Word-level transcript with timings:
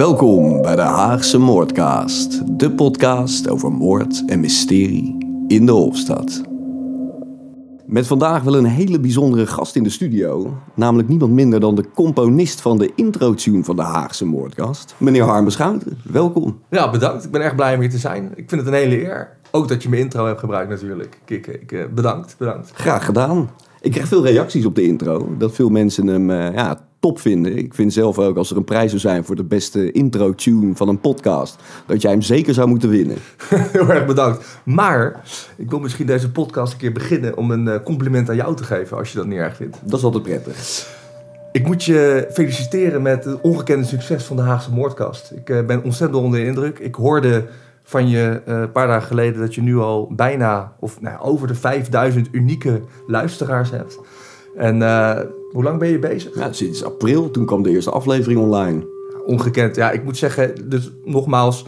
Welkom 0.00 0.62
bij 0.62 0.76
de 0.76 0.82
Haagse 0.82 1.38
Moordcast, 1.38 2.58
de 2.58 2.70
podcast 2.70 3.48
over 3.48 3.72
moord 3.72 4.22
en 4.26 4.40
mysterie 4.40 5.16
in 5.46 5.66
de 5.66 5.72
Hofstad. 5.72 6.42
Met 7.86 8.06
vandaag 8.06 8.42
wel 8.42 8.56
een 8.56 8.64
hele 8.64 9.00
bijzondere 9.00 9.46
gast 9.46 9.76
in 9.76 9.82
de 9.82 9.90
studio, 9.90 10.56
namelijk 10.74 11.08
niemand 11.08 11.32
minder 11.32 11.60
dan 11.60 11.74
de 11.74 11.90
componist 11.94 12.60
van 12.60 12.78
de 12.78 12.92
intro-tune 12.94 13.64
van 13.64 13.76
de 13.76 13.82
Haagse 13.82 14.26
Moordcast, 14.26 14.94
meneer 14.98 15.22
Harme 15.22 15.50
Schouten. 15.50 15.98
Welkom. 16.04 16.60
Ja, 16.70 16.90
bedankt. 16.90 17.24
Ik 17.24 17.30
ben 17.30 17.42
erg 17.42 17.54
blij 17.54 17.74
om 17.74 17.80
hier 17.80 17.90
te 17.90 17.98
zijn. 17.98 18.32
Ik 18.34 18.48
vind 18.48 18.60
het 18.60 18.66
een 18.66 18.80
hele 18.80 19.02
eer. 19.02 19.36
Ook 19.50 19.68
dat 19.68 19.82
je 19.82 19.88
mijn 19.88 20.02
intro 20.02 20.26
hebt 20.26 20.40
gebruikt 20.40 20.70
natuurlijk. 20.70 21.20
Ik, 21.26 21.46
ik, 21.46 21.72
eh, 21.72 21.84
bedankt, 21.94 22.34
bedankt. 22.38 22.70
Graag 22.74 23.04
gedaan. 23.04 23.50
Ik 23.80 23.90
krijg 23.90 24.08
veel 24.08 24.26
reacties 24.26 24.64
op 24.64 24.74
de 24.74 24.82
intro, 24.82 25.34
dat 25.38 25.54
veel 25.54 25.68
mensen 25.68 26.06
hem 26.06 26.30
uh, 26.30 26.54
ja, 26.54 26.88
top 27.00 27.20
vinden. 27.20 27.56
Ik 27.56 27.74
vind 27.74 27.92
zelf 27.92 28.18
ook, 28.18 28.36
als 28.36 28.50
er 28.50 28.56
een 28.56 28.64
prijs 28.64 28.88
zou 28.88 29.00
zijn 29.00 29.24
voor 29.24 29.36
de 29.36 29.44
beste 29.44 29.92
intro-tune 29.92 30.76
van 30.76 30.88
een 30.88 31.00
podcast, 31.00 31.62
dat 31.86 32.02
jij 32.02 32.10
hem 32.10 32.22
zeker 32.22 32.54
zou 32.54 32.68
moeten 32.68 32.88
winnen. 32.88 33.16
Heel 33.72 33.88
erg 33.88 34.06
bedankt. 34.06 34.60
Maar 34.64 35.20
ik 35.56 35.70
wil 35.70 35.78
misschien 35.78 36.06
deze 36.06 36.30
podcast 36.30 36.72
een 36.72 36.78
keer 36.78 36.92
beginnen 36.92 37.36
om 37.36 37.50
een 37.50 37.68
eh, 37.68 37.82
compliment 37.84 38.28
aan 38.28 38.36
jou 38.36 38.56
te 38.56 38.64
geven, 38.64 38.96
als 38.96 39.12
je 39.12 39.18
dat 39.18 39.26
niet 39.26 39.38
erg 39.38 39.56
vindt. 39.56 39.78
Dat 39.84 39.98
is 39.98 40.04
altijd 40.04 40.22
prettig. 40.22 40.88
Ik 41.52 41.66
moet 41.66 41.84
je 41.84 42.28
feliciteren 42.32 43.02
met 43.02 43.24
het 43.24 43.40
ongekende 43.40 43.84
succes 43.84 44.24
van 44.24 44.36
de 44.36 44.42
Haagse 44.42 44.72
Moordkast. 44.72 45.32
Ik 45.34 45.50
uh, 45.50 45.66
ben 45.66 45.84
ontzettend 45.84 46.22
onder 46.22 46.40
de 46.40 46.46
indruk. 46.46 46.78
Ik 46.78 46.94
hoorde 46.94 47.46
van 47.82 48.08
je 48.08 48.42
uh, 48.48 48.58
een 48.60 48.72
paar 48.72 48.86
dagen 48.86 49.06
geleden 49.06 49.40
dat 49.40 49.54
je 49.54 49.62
nu 49.62 49.78
al 49.78 50.12
bijna, 50.16 50.72
of 50.80 51.00
nou, 51.00 51.20
over 51.20 51.48
de 51.48 51.54
5000 51.54 52.28
unieke 52.32 52.80
luisteraars 53.06 53.70
hebt. 53.70 53.98
En 54.56 54.76
uh, 54.76 55.18
hoe 55.52 55.62
lang 55.62 55.78
ben 55.78 55.88
je 55.88 55.98
bezig? 55.98 56.34
Ja, 56.34 56.52
sinds 56.52 56.84
april, 56.84 57.30
toen 57.30 57.46
kwam 57.46 57.62
de 57.62 57.70
eerste 57.70 57.90
aflevering 57.90 58.40
online. 58.40 58.86
Ongekend, 59.24 59.76
ja. 59.76 59.90
Ik 59.90 60.04
moet 60.04 60.16
zeggen, 60.16 60.54
dus 60.68 60.90
nogmaals, 61.04 61.64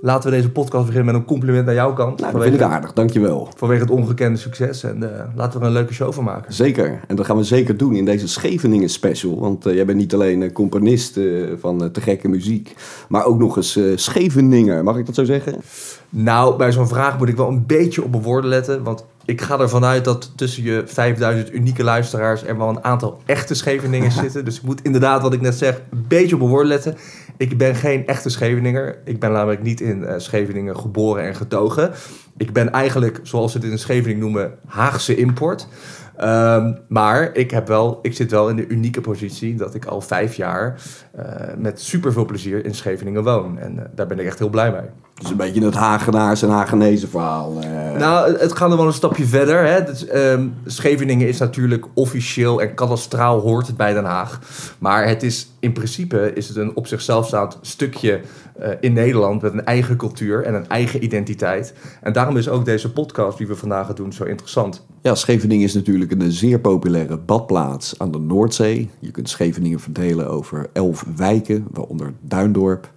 laten 0.00 0.30
we 0.30 0.36
deze 0.36 0.50
podcast 0.50 0.86
beginnen 0.86 1.12
met 1.12 1.14
een 1.14 1.26
compliment 1.26 1.68
aan 1.68 1.74
jouw 1.74 1.92
kant. 1.92 2.20
Nou, 2.20 2.32
dat 2.32 2.42
vind 2.42 2.54
ik 2.54 2.60
aardig, 2.60 2.92
dankjewel. 2.92 3.48
Vanwege 3.56 3.80
het 3.80 3.90
ongekende 3.90 4.38
succes. 4.38 4.82
En 4.82 5.02
uh, 5.02 5.08
laten 5.34 5.58
we 5.58 5.64
er 5.64 5.70
een 5.70 5.76
leuke 5.76 5.94
show 5.94 6.12
van 6.12 6.24
maken. 6.24 6.52
Zeker. 6.52 7.00
En 7.06 7.16
dat 7.16 7.26
gaan 7.26 7.36
we 7.36 7.44
zeker 7.44 7.76
doen 7.76 7.94
in 7.94 8.04
deze 8.04 8.28
Scheveningen 8.28 8.88
special. 8.88 9.40
Want 9.40 9.66
uh, 9.66 9.74
jij 9.74 9.84
bent 9.84 9.98
niet 9.98 10.14
alleen 10.14 10.40
uh, 10.40 10.52
componist 10.52 11.20
van 11.60 11.90
te 11.90 12.00
gekke 12.00 12.28
muziek, 12.28 12.74
maar 13.08 13.24
ook 13.24 13.38
nog 13.38 13.56
eens 13.56 13.78
Scheveninger. 13.94 14.84
Mag 14.84 14.96
ik 14.96 15.06
dat 15.06 15.14
zo 15.14 15.24
zeggen? 15.24 15.60
Nou, 16.08 16.56
bij 16.56 16.72
zo'n 16.72 16.88
vraag 16.88 17.18
moet 17.18 17.28
ik 17.28 17.36
wel 17.36 17.48
een 17.48 17.66
beetje 17.66 18.04
op 18.04 18.10
mijn 18.10 18.22
woorden 18.22 18.50
letten. 18.50 18.82
Want 18.82 19.04
ik 19.24 19.40
ga 19.40 19.58
ervan 19.58 19.84
uit 19.84 20.04
dat 20.04 20.32
tussen 20.36 20.62
je 20.62 20.82
5000 20.86 21.52
unieke 21.54 21.84
luisteraars 21.84 22.42
er 22.42 22.58
wel 22.58 22.68
een 22.68 22.84
aantal 22.84 23.22
echte 23.26 23.54
Scheveningen 23.54 24.12
zitten. 24.22 24.44
Dus 24.44 24.56
ik 24.56 24.62
moet 24.62 24.82
inderdaad, 24.82 25.22
wat 25.22 25.32
ik 25.32 25.40
net 25.40 25.54
zeg, 25.54 25.80
een 25.90 26.04
beetje 26.08 26.34
op 26.34 26.40
mijn 26.40 26.50
woorden 26.50 26.68
letten. 26.68 26.96
Ik 27.36 27.58
ben 27.58 27.74
geen 27.74 28.06
echte 28.06 28.28
Scheveninger. 28.28 28.98
Ik 29.04 29.20
ben 29.20 29.32
namelijk 29.32 29.62
niet 29.62 29.80
in 29.80 30.00
uh, 30.00 30.14
Scheveningen 30.16 30.76
geboren 30.76 31.24
en 31.24 31.34
getogen. 31.34 31.90
Ik 32.36 32.52
ben 32.52 32.72
eigenlijk, 32.72 33.20
zoals 33.22 33.52
ze 33.52 33.58
het 33.58 33.66
in 33.66 33.78
Scheveningen 33.78 34.20
noemen, 34.20 34.58
Haagse 34.66 35.16
import. 35.16 35.68
Um, 36.20 36.78
maar 36.88 37.34
ik, 37.34 37.50
heb 37.50 37.66
wel, 37.68 37.98
ik 38.02 38.14
zit 38.14 38.30
wel 38.30 38.48
in 38.48 38.56
de 38.56 38.66
unieke 38.66 39.00
positie 39.00 39.54
dat 39.54 39.74
ik 39.74 39.84
al 39.84 40.00
vijf 40.00 40.34
jaar 40.34 40.80
uh, 41.16 41.24
met 41.58 41.80
super 41.80 42.12
veel 42.12 42.24
plezier 42.24 42.64
in 42.64 42.74
Scheveningen 42.74 43.22
woon. 43.22 43.58
En 43.58 43.74
uh, 43.74 43.82
daar 43.94 44.06
ben 44.06 44.18
ik 44.18 44.26
echt 44.26 44.38
heel 44.38 44.48
blij 44.48 44.70
mee. 44.70 44.88
Dus 45.14 45.30
een 45.30 45.36
beetje 45.36 45.64
het 45.64 45.74
Hagenaars 45.74 46.42
en 46.42 46.48
Hagenese 46.48 47.08
verhaal. 47.08 47.64
Uh... 47.64 47.96
Nou, 47.98 48.36
het 48.38 48.56
gaat 48.56 48.68
nog 48.68 48.78
wel 48.78 48.86
een 48.86 48.92
stapje 48.92 49.24
verder. 49.24 49.66
Hè. 49.66 49.84
Dus, 49.84 50.14
um, 50.14 50.54
Scheveningen 50.66 51.28
is 51.28 51.38
natuurlijk 51.38 51.86
officieel 51.94 52.62
en 52.62 52.74
kadastraal 52.74 53.40
hoort 53.40 53.66
het 53.66 53.76
bij 53.76 53.92
Den 53.92 54.04
Haag. 54.04 54.40
Maar 54.78 55.08
het 55.08 55.22
is 55.22 55.50
in 55.60 55.72
principe 55.72 56.32
is 56.34 56.48
het 56.48 56.56
een 56.56 56.76
op 56.76 56.86
zichzelf 56.86 57.26
staand 57.26 57.58
stukje 57.60 58.20
uh, 58.60 58.68
in 58.80 58.92
Nederland 58.92 59.42
met 59.42 59.52
een 59.52 59.64
eigen 59.64 59.96
cultuur 59.96 60.44
en 60.44 60.54
een 60.54 60.68
eigen 60.68 61.04
identiteit. 61.04 61.74
En 62.00 62.12
daarom 62.12 62.36
is 62.36 62.48
ook 62.48 62.64
deze 62.64 62.92
podcast 62.92 63.38
die 63.38 63.46
we 63.46 63.56
vandaag 63.56 63.86
gaan 63.86 63.94
doen 63.94 64.12
zo 64.12 64.24
interessant. 64.24 64.86
Ja, 65.02 65.14
Scheveningen 65.14 65.64
is 65.64 65.74
natuurlijk 65.74 66.12
een 66.12 66.32
zeer 66.32 66.60
populaire 66.60 67.16
badplaats 67.16 67.98
aan 67.98 68.10
de 68.10 68.18
Noordzee. 68.18 68.90
Je 68.98 69.10
kunt 69.10 69.28
Scheveningen 69.28 69.80
verdelen 69.80 70.28
over 70.28 70.66
elf 70.72 71.04
wijken, 71.16 71.66
waaronder 71.70 72.12
Duindorp. 72.20 72.90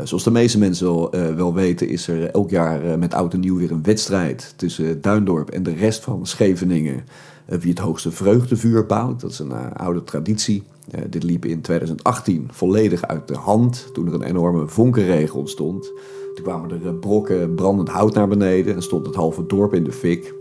Uh, 0.00 0.06
zoals 0.06 0.24
de 0.24 0.30
meeste 0.30 0.58
mensen 0.58 0.86
wel, 0.86 1.16
uh, 1.16 1.34
wel, 1.34 1.54
weten, 1.54 1.88
is 1.88 2.08
er 2.08 2.30
elk 2.30 2.50
jaar 2.50 2.84
uh, 2.84 2.94
met 2.94 3.14
oud 3.14 3.32
en 3.32 3.40
nieuw 3.40 3.56
weer 3.56 3.70
een 3.70 3.82
wedstrijd 3.82 4.54
tussen 4.56 5.00
Duindorp 5.00 5.50
en 5.50 5.62
de 5.62 5.74
rest 5.74 6.02
van 6.02 6.26
Scheveningen. 6.26 7.04
wie 7.46 7.70
het 7.70 7.78
hoogste 7.78 8.10
vreugdevuur 8.10 8.86
bouwt. 8.86 9.20
Dat 9.20 9.30
is 9.30 9.38
een 9.38 9.52
oude 9.72 10.04
traditie. 10.04 10.62
dit 11.08 11.22
liep 11.22 11.44
in 11.44 11.60
2018 11.60 12.48
volledig 12.50 13.02
uit 13.02 13.28
de 13.28 13.36
hand 13.36 13.88
toen 13.92 14.06
er 14.06 14.14
een 14.14 14.22
enorme 14.22 14.68
vonkenregen 14.68 15.38
ontstond. 15.38 15.92
Toen 16.34 16.44
kwamen 16.44 16.70
er 16.70 16.94
brokken 16.94 17.54
brandend 17.54 17.88
hout 17.88 18.14
naar 18.14 18.28
beneden 18.28 18.74
en 18.74 18.82
stond 18.82 19.06
het 19.06 19.14
halve 19.14 19.46
dorp 19.46 19.74
in 19.74 19.84
de 19.84 19.92
fik. 19.92 20.34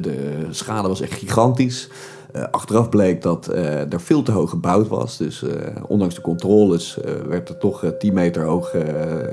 de 0.00 0.46
schade 0.50 0.88
was 0.88 1.00
echt 1.00 1.12
gigantisch. 1.12 1.88
Uh, 2.36 2.42
achteraf 2.50 2.88
bleek 2.88 3.22
dat 3.22 3.50
uh, 3.52 3.92
er 3.92 4.00
veel 4.00 4.22
te 4.22 4.32
hoog 4.32 4.50
gebouwd 4.50 4.88
was. 4.88 5.16
Dus 5.16 5.42
uh, 5.42 5.50
ondanks 5.86 6.14
de 6.14 6.20
controles 6.20 6.98
werd 7.28 7.48
er 7.48 7.58
toch 7.58 7.84
10 7.98 8.14
meter 8.14 8.42
hoog 8.42 8.74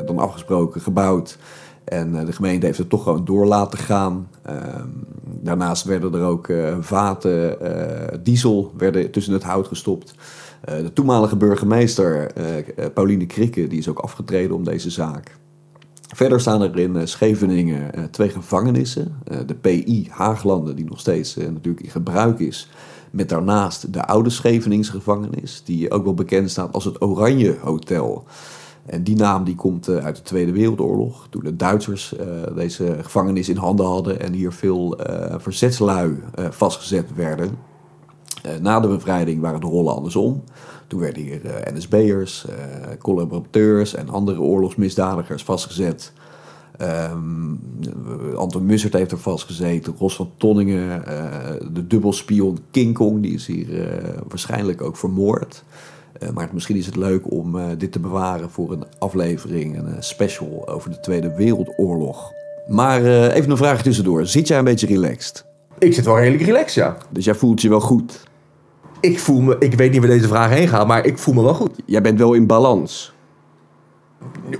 dan 0.06 0.18
afgesproken 0.20 0.82
gebouwd. 0.82 1.38
En 1.84 2.26
de 2.26 2.32
gemeente 2.32 2.66
heeft 2.66 2.78
het 2.78 2.90
toch 2.90 3.04
gewoon 3.04 3.26
door 3.26 3.46
laten 3.46 3.80
gaan. 3.80 4.30
Ehm, 4.42 4.88
daarnaast 5.24 5.84
werden 5.84 6.14
er 6.14 6.24
ook 6.24 6.52
vaten 6.80 7.58
diesel 8.24 8.72
werden 8.78 9.12
tussen 9.12 9.34
het 9.34 9.44
hout 9.44 9.68
gestopt. 9.68 10.16
de 10.66 10.94
toenmalige 10.94 11.36
burgemeester 11.36 12.32
Pauline 12.94 13.26
Krikke 13.26 13.68
die 13.68 13.80
is 13.80 13.90
ook 13.90 14.00
afgetreden 14.00 14.56
om 14.56 14.64
deze 14.64 14.90
zaak. 14.90 15.38
Verder 16.18 16.40
staan 16.40 16.62
er 16.62 16.80
in 16.80 17.08
Scheveningen 17.08 17.92
uh, 17.96 18.04
twee 18.04 18.30
gevangenissen. 18.30 19.22
Uh, 19.32 19.38
de 19.46 19.56
PI 19.56 20.08
Haaglanden, 20.10 20.76
die 20.76 20.86
nog 20.86 21.00
steeds 21.00 21.36
natuurlijk 21.36 21.84
in 21.84 21.90
gebruik 21.90 22.40
is. 22.40 22.70
Met 23.12 23.30
daarnaast 23.30 23.94
de 23.94 24.06
oude 24.06 24.30
Scheveningsgevangenis, 24.30 25.62
die 25.66 25.92
ook 25.92 26.04
wel 26.04 26.14
bekend 26.14 26.50
staat 26.50 26.74
als 26.74 26.86
het 26.86 27.02
Oranje 27.02 27.58
Hotel. 27.62 28.24
En 28.86 29.04
die 29.04 29.16
naam 29.16 29.44
die 29.44 29.56
komt 29.56 29.90
uit 29.90 30.16
de 30.16 30.22
Tweede 30.22 30.52
Wereldoorlog, 30.52 31.28
toen 31.30 31.44
de 31.44 31.56
Duitsers 31.56 32.16
deze 32.56 32.98
gevangenis 33.02 33.50
in 33.50 33.58
handen 33.58 33.86
hadden 33.86 34.20
en 34.20 34.34
hier 34.34 34.52
veel 34.52 35.00
verzetslui 35.38 36.20
vastgezet 36.50 37.16
werden. 37.16 37.58
na 38.62 38.80
de 38.80 38.88
bevrijding 38.88 39.42
waren 39.42 39.62
de 39.62 39.68
rollen 39.68 39.96
andersom. 39.96 40.44
Toen 40.88 41.00
werden 41.00 41.24
hier 41.24 41.46
uh, 41.46 41.52
NSB'ers, 41.74 42.46
uh, 42.50 42.56
collaborateurs 43.00 43.94
en 43.94 44.10
andere 44.10 44.42
oorlogsmisdadigers 44.42 45.44
vastgezet. 45.44 46.12
Um, 47.12 47.60
Anton 48.36 48.66
Mussert 48.66 48.94
heeft 48.94 49.12
er 49.12 49.20
vastgezeten, 49.20 49.96
Ros 49.98 50.16
van 50.16 50.32
Tonningen, 50.38 51.04
uh, 51.08 51.70
de 51.72 51.88
dubbelspion 51.88 52.60
King 52.72 52.94
Kong, 52.94 53.22
die 53.22 53.34
is 53.34 53.48
hier 53.48 53.68
waarschijnlijk 54.28 54.82
ook 54.82 54.98
vermoord. 54.98 55.64
maar 56.34 56.50
misschien 56.54 56.76
is 56.76 56.86
het 56.86 56.96
leuk 56.96 57.32
om 57.32 57.78
dit 57.78 57.92
te 57.92 58.00
bewaren 58.00 58.50
voor 58.50 58.72
een 58.72 58.84
aflevering, 59.00 59.78
een 59.78 60.04
special 60.04 60.68
over 60.68 60.90
de 60.90 61.00
Tweede 61.00 61.36
Wereldoorlog. 61.36 62.32
Maar 62.68 63.04
even 63.32 63.52
een 63.52 63.58
vraag 63.58 63.82
tussendoor. 63.82 64.26
Zit 64.26 64.48
jij 64.48 64.58
een 64.58 64.64
beetje 64.64 64.88
relaxed? 64.88 65.46
Ik 65.80 65.94
zit 65.94 66.06
wel 66.06 66.20
redelijk 66.20 66.44
relaxed, 66.44 66.74
ja. 66.74 66.98
Dus 67.10 67.26
jij 67.26 67.36
voelt 67.36 67.62
je 67.62 67.70
wel 67.70 67.80
goed? 67.80 68.27
Ik 69.00 69.20
voel 69.20 69.42
me, 69.42 69.56
ik 69.60 69.74
weet 69.74 69.92
niet 69.92 70.00
waar 70.00 70.10
deze 70.10 70.28
vraag 70.28 70.50
heen 70.50 70.68
gaat, 70.68 70.88
maar 70.88 71.06
ik 71.06 71.18
voel 71.18 71.34
me 71.34 71.44
wel 71.44 71.54
goed. 71.54 71.72
Jij 71.86 72.02
bent 72.02 72.20
wel 72.20 72.34
in 72.34 72.48
balans. 72.48 73.14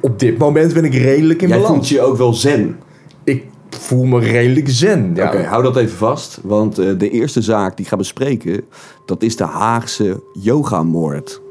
Op 0.02 0.20
dit 0.20 0.38
moment 0.38 0.74
ben 0.74 0.86
ik 0.86 0.94
redelijk 0.94 1.42
in 1.42 1.48
Jij 1.48 1.58
balans. 1.58 1.74
voelt 1.74 1.90
je 1.90 2.02
ook 2.02 2.18
wel 2.18 2.34
zen. 2.34 2.80
Ik 3.24 3.44
voel 3.70 4.06
me 4.06 4.20
redelijk 4.20 4.70
zen. 4.70 5.12
Ja. 5.16 5.26
Oké, 5.26 5.36
okay, 5.36 5.48
hou 5.48 5.64
dat 5.64 5.78
even 5.78 5.98
vast. 5.98 6.40
Want 6.44 6.80
uh, 6.80 6.98
de 6.98 7.10
eerste 7.10 7.42
zaak 7.42 7.76
die 7.76 7.86
ik 7.86 7.92
ga 7.92 7.98
bespreken, 7.98 8.64
dat 9.06 9.24
is 9.24 9.36
de 9.36 9.44
Haagse 9.44 10.24
yogamoord. 10.34 11.42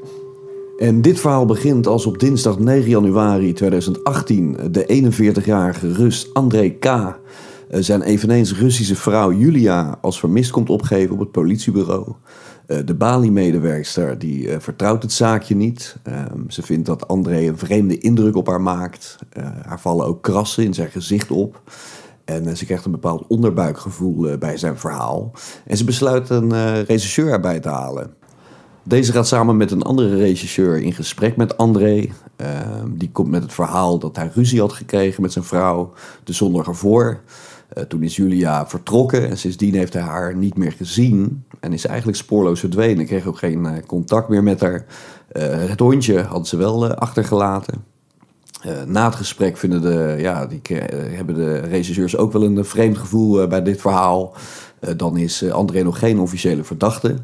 En 0.79 1.03
dit 1.03 1.21
verhaal 1.21 1.47
begint 1.47 1.87
als 1.87 2.07
op 2.07 2.19
dinsdag 2.19 2.59
9 2.59 2.91
januari 2.91 3.53
2018 3.53 4.57
de 4.71 5.13
41-jarige 5.43 5.93
Rus 5.93 6.31
André 6.33 6.69
K. 6.69 6.85
Uh, 6.85 7.81
zijn 7.81 8.03
eveneens 8.03 8.59
Russische 8.59 8.97
vrouw 8.97 9.33
Julia 9.33 9.99
als 10.01 10.19
vermist 10.19 10.51
komt 10.51 10.71
opgeven 10.71 11.13
op 11.13 11.19
het 11.19 11.31
politiebureau. 11.31 12.15
Uh, 12.67 12.79
de 12.85 12.95
Bali-medewerkster 12.95 14.19
die 14.19 14.43
uh, 14.43 14.57
vertrouwt 14.59 15.03
het 15.03 15.13
zaakje 15.13 15.57
niet. 15.57 15.97
Uh, 16.09 16.25
ze 16.49 16.63
vindt 16.63 16.87
dat 16.87 17.09
André 17.09 17.47
een 17.47 17.59
vreemde 17.59 17.99
indruk 17.99 18.37
op 18.37 18.47
haar 18.47 18.61
maakt. 18.61 19.19
haar 19.67 19.81
vallen 19.81 20.07
ook 20.07 20.23
krassen 20.23 20.65
in 20.65 20.75
zijn 20.75 20.91
gezicht 20.91 21.31
op. 21.31 21.63
En 22.25 22.57
ze 22.57 22.65
krijgt 22.65 22.85
een 22.85 22.91
bepaald 22.91 23.27
onderbuikgevoel 23.27 24.39
bij 24.39 24.57
zijn 24.57 24.79
verhaal. 24.79 25.33
En 25.67 25.77
ze 25.77 25.85
besluit 25.85 26.31
een 26.31 26.83
regisseur 26.85 27.33
erbij 27.33 27.61
te 27.61 27.69
halen. 27.69 28.15
Deze 28.83 29.13
gaat 29.13 29.27
samen 29.27 29.57
met 29.57 29.71
een 29.71 29.83
andere 29.83 30.17
regisseur 30.17 30.81
in 30.81 30.93
gesprek 30.93 31.37
met 31.37 31.57
André. 31.57 32.09
Ehm, 32.37 32.89
die 32.89 33.11
komt 33.11 33.31
met 33.31 33.43
het 33.43 33.53
verhaal 33.53 33.99
dat 33.99 34.17
hij 34.17 34.31
ruzie 34.35 34.61
had 34.61 34.73
gekregen 34.73 35.23
met 35.23 35.33
zijn 35.33 35.45
vrouw 35.45 35.93
de 36.25 36.33
zondag 36.33 36.67
ervoor. 36.67 37.21
Toen 37.89 38.03
is 38.03 38.17
Julia 38.17 38.67
vertrokken 38.67 39.29
en 39.29 39.39
sindsdien 39.39 39.75
heeft 39.75 39.93
hij 39.93 40.03
haar 40.03 40.37
niet 40.37 40.57
meer 40.57 40.73
gezien. 40.73 41.45
En 41.61 41.73
is 41.73 41.87
eigenlijk 41.87 42.19
spoorloos 42.19 42.61
verdwenen. 42.61 43.07
Kreeg 43.07 43.27
ook 43.27 43.39
geen 43.39 43.85
contact 43.87 44.29
meer 44.29 44.43
met 44.43 44.61
haar. 44.61 44.85
het 45.49 45.81
hondje 45.81 46.23
hadden 46.23 46.47
ze 46.47 46.57
wel 46.57 46.95
achtergelaten. 46.95 47.85
na 48.87 49.05
het 49.05 49.15
gesprek 49.15 49.57
vinden 49.57 49.83
de, 49.83 50.17
ja, 50.19 50.47
die, 50.47 50.61
hebben 50.91 51.35
de 51.35 51.59
regisseurs 51.59 52.17
ook 52.17 52.33
wel 52.33 52.43
een 52.43 52.65
vreemd 52.65 52.99
gevoel 52.99 53.47
bij 53.47 53.63
dit 53.63 53.81
verhaal. 53.81 54.35
dan 54.97 55.17
is 55.17 55.51
André 55.51 55.83
nog 55.83 55.99
geen 55.99 56.21
officiële 56.21 56.65
verdachte. 56.65 57.15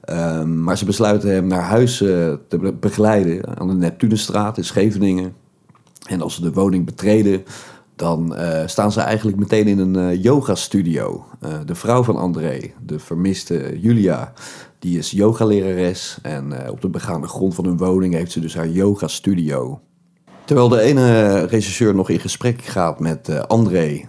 Ehm, 0.00 0.62
maar 0.62 0.78
ze 0.78 0.84
besluiten 0.84 1.30
hem 1.30 1.46
naar 1.46 1.62
huis 1.62 1.96
te 1.96 2.74
begeleiden 2.80 3.58
aan 3.58 3.68
de 3.68 3.74
Neptunenstraat 3.74 4.56
in 4.56 4.64
Scheveningen. 4.64 5.34
En 6.06 6.20
als 6.22 6.34
ze 6.34 6.40
de 6.40 6.52
woning 6.52 6.84
betreden, 6.84 7.44
dan 7.96 8.34
uh, 8.34 8.62
staan 8.66 8.92
ze 8.92 9.00
eigenlijk 9.00 9.38
meteen 9.38 9.66
in 9.66 9.78
een 9.78 9.96
uh, 9.96 10.22
yoga-studio. 10.22 11.24
Uh, 11.44 11.50
de 11.64 11.74
vrouw 11.74 12.02
van 12.02 12.16
André, 12.16 12.72
de 12.82 12.98
vermiste 12.98 13.78
Julia, 13.80 14.32
die 14.78 14.98
is 14.98 15.10
yogalerares. 15.10 16.18
En 16.22 16.70
op 16.70 16.80
de 16.80 16.88
begaande 16.88 17.26
grond 17.26 17.54
van 17.54 17.64
hun 17.64 17.76
woning 17.76 18.14
heeft 18.14 18.32
ze 18.32 18.40
dus 18.40 18.54
haar 18.54 18.68
yoga-studio. 18.68 19.80
Terwijl 20.44 20.68
de 20.68 20.80
ene 20.80 21.40
regisseur 21.44 21.94
nog 21.94 22.10
in 22.10 22.20
gesprek 22.20 22.62
gaat 22.62 23.00
met 23.00 23.48
André, 23.48 24.04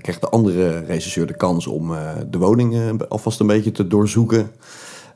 krijgt 0.00 0.20
de 0.20 0.28
andere 0.28 0.78
regisseur 0.78 1.26
de 1.26 1.36
kans 1.36 1.66
om 1.66 1.92
de 2.30 2.38
woning 2.38 3.02
alvast 3.08 3.40
een 3.40 3.46
beetje 3.46 3.72
te 3.72 3.86
doorzoeken. 3.86 4.50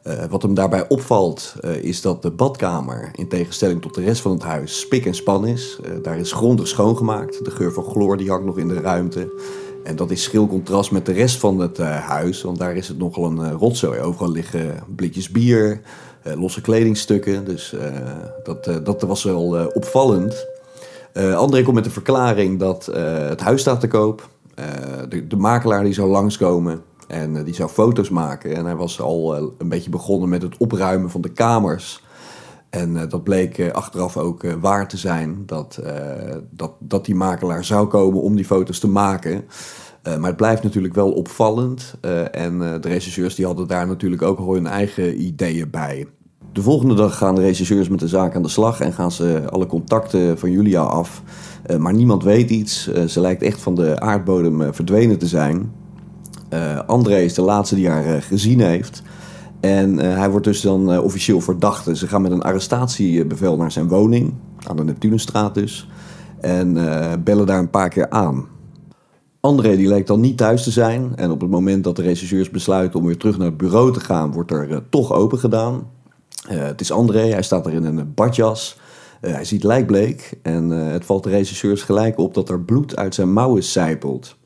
Uh, 0.04 0.24
wat 0.30 0.42
hem 0.42 0.54
daarbij 0.54 0.88
opvalt 0.88 1.54
uh, 1.64 1.76
is 1.76 2.00
dat 2.00 2.22
de 2.22 2.30
badkamer, 2.30 3.10
in 3.14 3.28
tegenstelling 3.28 3.82
tot 3.82 3.94
de 3.94 4.02
rest 4.02 4.20
van 4.20 4.32
het 4.32 4.42
huis, 4.42 4.80
spik 4.80 5.06
en 5.06 5.14
span 5.14 5.46
is. 5.46 5.78
Uh, 5.84 6.02
daar 6.02 6.18
is 6.18 6.32
grondig 6.32 6.68
schoongemaakt. 6.68 7.44
De 7.44 7.50
geur 7.50 7.72
van 7.72 7.84
chloor 7.84 8.16
die 8.16 8.28
hangt 8.28 8.44
nog 8.44 8.58
in 8.58 8.68
de 8.68 8.80
ruimte. 8.80 9.32
En 9.84 9.96
dat 9.96 10.10
is 10.10 10.22
schril 10.22 10.46
contrast 10.46 10.90
met 10.90 11.06
de 11.06 11.12
rest 11.12 11.38
van 11.38 11.58
het 11.58 11.78
huis, 11.78 12.42
want 12.42 12.58
daar 12.58 12.76
is 12.76 12.88
het 12.88 12.98
nogal 12.98 13.24
een 13.24 13.52
rotzooi. 13.52 14.00
Overal 14.00 14.30
liggen 14.30 14.84
blikjes 14.96 15.30
bier, 15.30 15.80
losse 16.22 16.60
kledingstukken. 16.60 17.44
Dus 17.44 17.74
dat, 18.44 18.84
dat 18.84 19.02
was 19.02 19.22
wel 19.22 19.70
opvallend. 19.74 20.46
André 21.34 21.62
komt 21.62 21.74
met 21.74 21.84
de 21.84 21.90
verklaring 21.90 22.58
dat 22.58 22.86
het 23.28 23.40
huis 23.40 23.60
staat 23.60 23.80
te 23.80 23.88
koop. 23.88 24.28
De, 25.08 25.26
de 25.26 25.36
makelaar 25.36 25.84
die 25.84 25.92
zou 25.92 26.10
langskomen, 26.10 26.82
en 27.10 27.36
eh, 27.36 27.44
die 27.44 27.54
zou 27.54 27.70
foto's 27.70 28.10
maken. 28.10 28.56
En 28.56 28.64
hij 28.64 28.76
was 28.76 29.00
al 29.00 29.36
eh, 29.36 29.42
een 29.58 29.68
beetje 29.68 29.90
begonnen 29.90 30.28
met 30.28 30.42
het 30.42 30.56
opruimen 30.56 31.10
van 31.10 31.20
de 31.20 31.32
kamers. 31.32 32.02
En 32.70 32.94
uh, 32.94 33.02
dat 33.08 33.24
bleek 33.24 33.70
achteraf 33.72 34.16
ook 34.16 34.42
waar 34.60 34.88
te 34.88 34.96
zijn. 34.96 35.42
Dat, 35.46 35.82
dat, 36.50 36.72
dat 36.78 37.04
die 37.04 37.14
makelaar 37.14 37.64
zou 37.64 37.86
komen 37.86 38.22
om 38.22 38.36
die 38.36 38.44
foto's 38.44 38.78
te 38.78 38.88
maken. 38.88 39.44
maar 40.02 40.28
het 40.28 40.36
blijft 40.36 40.62
natuurlijk 40.62 40.94
wel 40.94 41.12
opvallend. 41.12 41.94
en 42.32 42.58
de 42.58 42.88
regisseurs 42.88 43.34
die 43.34 43.46
hadden 43.46 43.66
daar 43.66 43.86
natuurlijk 43.86 44.22
ook 44.22 44.54
hun 44.54 44.66
eigen 44.66 45.22
ideeën 45.22 45.70
bij. 45.70 46.06
De 46.52 46.62
volgende 46.62 46.94
dag 46.94 47.16
gaan 47.16 47.34
de 47.34 47.40
regisseurs 47.40 47.88
met 47.88 48.00
de 48.00 48.08
zaak 48.08 48.34
aan 48.34 48.42
de 48.42 48.48
slag. 48.48 48.80
En 48.80 48.92
gaan 48.92 49.12
ze 49.12 49.42
alle 49.48 49.66
contacten 49.66 50.38
van 50.38 50.50
Julia 50.50 50.82
af. 50.82 51.22
maar 51.78 51.94
niemand 51.94 52.22
weet 52.22 52.50
iets. 52.50 52.92
ze 53.06 53.20
lijkt 53.20 53.42
echt 53.42 53.60
van 53.60 53.74
de 53.74 54.00
aardbodem 54.00 54.74
verdwenen 54.74 55.18
te 55.18 55.26
zijn. 55.26 55.72
Uh, 56.50 56.78
André 56.86 57.20
is 57.20 57.34
de 57.34 57.42
laatste 57.42 57.74
die 57.74 57.88
haar 57.88 58.06
uh, 58.06 58.22
gezien 58.22 58.60
heeft. 58.60 59.02
En 59.60 59.94
uh, 59.94 60.18
hij 60.18 60.30
wordt 60.30 60.46
dus 60.46 60.60
dan 60.60 60.98
officieel 60.98 61.40
verdachte. 61.40 61.96
Ze 61.96 62.06
gaan 62.06 62.22
met 62.22 62.30
een 62.30 62.42
arrestatiebevel 62.42 63.56
naar 63.56 63.72
zijn 63.72 63.88
woning, 63.88 64.34
aan 64.66 64.76
de 64.76 64.84
Neptunenstraat 64.84 65.54
dus. 65.54 65.88
En 66.40 66.74
bellen 67.24 67.46
daar 67.46 67.58
een 67.58 67.70
paar 67.70 67.88
keer 67.88 68.10
aan. 68.10 68.46
André 69.40 69.76
die 69.76 69.88
lijkt 69.88 70.06
dan 70.06 70.20
niet 70.20 70.36
thuis 70.36 70.62
te 70.62 70.70
zijn. 70.70 71.12
En 71.16 71.30
op 71.30 71.40
het 71.40 71.50
moment 71.50 71.84
dat 71.84 71.96
de 71.96 72.02
regisseurs 72.02 72.50
besluiten 72.50 73.00
om 73.00 73.06
weer 73.06 73.16
terug 73.16 73.38
naar 73.38 73.46
het 73.46 73.56
bureau 73.56 73.92
te 73.92 74.00
gaan, 74.00 74.32
wordt 74.32 74.50
er 74.50 74.82
toch 74.88 75.12
open 75.12 75.38
gedaan. 75.38 75.90
het 76.46 76.80
is 76.80 76.92
André, 76.92 77.20
hij 77.20 77.42
staat 77.42 77.66
er 77.66 77.72
in 77.72 77.84
een 77.84 78.14
badjas. 78.14 78.78
hij 79.20 79.44
ziet 79.44 79.64
lijkbleek 79.64 80.38
en 80.42 80.70
het 80.70 81.04
valt 81.04 81.22
de 81.22 81.30
regisseurs 81.30 81.82
gelijk 81.82 82.18
op 82.18 82.34
dat 82.34 82.48
er 82.48 82.60
bloed 82.60 82.96
uit 82.96 83.14
zijn 83.14 83.32
mouwen 83.32 83.62
sijpelt. 83.62 84.36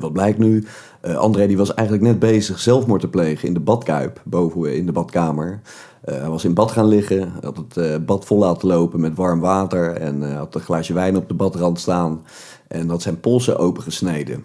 wat 0.00 0.12
blijkt 0.12 0.38
nu? 0.38 0.64
Uh, 1.02 1.16
André 1.16 1.46
die 1.46 1.56
was 1.56 1.74
eigenlijk 1.74 2.08
net 2.08 2.18
bezig 2.18 2.58
zelfmoord 2.58 3.00
te 3.00 3.08
plegen 3.08 3.48
in 3.48 3.54
de 3.54 3.60
badkuip, 3.60 4.20
boven 4.24 4.76
in 4.76 4.86
de 4.86 4.92
badkamer. 4.92 5.60
Uh, 6.04 6.14
hij 6.14 6.28
was 6.28 6.44
in 6.44 6.54
bad 6.54 6.70
gaan 6.70 6.86
liggen, 6.86 7.32
had 7.42 7.56
het 7.56 7.76
uh, 7.76 7.96
bad 8.06 8.24
vol 8.24 8.38
laten 8.38 8.68
lopen 8.68 9.00
met 9.00 9.16
warm 9.16 9.40
water 9.40 9.96
en 9.96 10.36
had 10.36 10.54
een 10.54 10.60
glaasje 10.60 10.92
wijn 10.92 11.16
op 11.16 11.28
de 11.28 11.34
badrand 11.34 11.80
staan 11.80 12.22
en 12.68 12.88
had 12.88 13.02
zijn 13.02 13.20
polsen 13.20 13.58
opengesneden. 13.58 14.44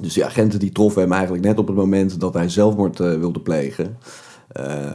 Dus 0.00 0.14
die 0.14 0.24
agenten 0.24 0.58
die 0.58 0.72
troffen 0.72 1.02
hem 1.02 1.12
eigenlijk 1.12 1.44
net 1.44 1.58
op 1.58 1.66
het 1.66 1.76
moment 1.76 2.20
dat 2.20 2.34
hij 2.34 2.48
zelfmoord 2.48 2.98
wilde 2.98 3.40
plegen. 3.40 3.98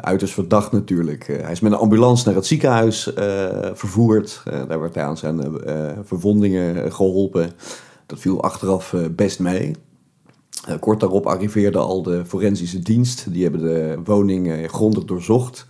uiterst 0.01 0.33
verdacht 0.33 0.71
natuurlijk. 0.71 1.27
hij 1.27 1.51
is 1.51 1.59
met 1.59 1.71
een 1.71 1.77
ambulance 1.77 2.25
naar 2.25 2.35
het 2.35 2.45
ziekenhuis 2.45 3.11
vervoerd. 3.73 4.41
daar 4.67 4.79
werd 4.79 4.95
hij 4.95 5.03
aan 5.03 5.17
zijn 5.17 5.41
verwondingen 6.03 6.93
geholpen. 6.93 7.51
Dat 8.05 8.19
viel 8.19 8.43
achteraf 8.43 8.95
best 9.15 9.39
mee. 9.39 9.75
Eh, 10.67 10.79
kort 10.79 10.99
daarop 10.99 11.25
arriveerde 11.25 11.77
al 11.77 12.03
de 12.03 12.25
forensische 12.25 12.79
dienst. 12.79 13.33
Die 13.33 13.43
hebben 13.43 13.61
de 13.61 13.99
woning 14.03 14.47
uh, 14.47 14.67
grondig 14.67 15.05
doorzocht. 15.05 15.65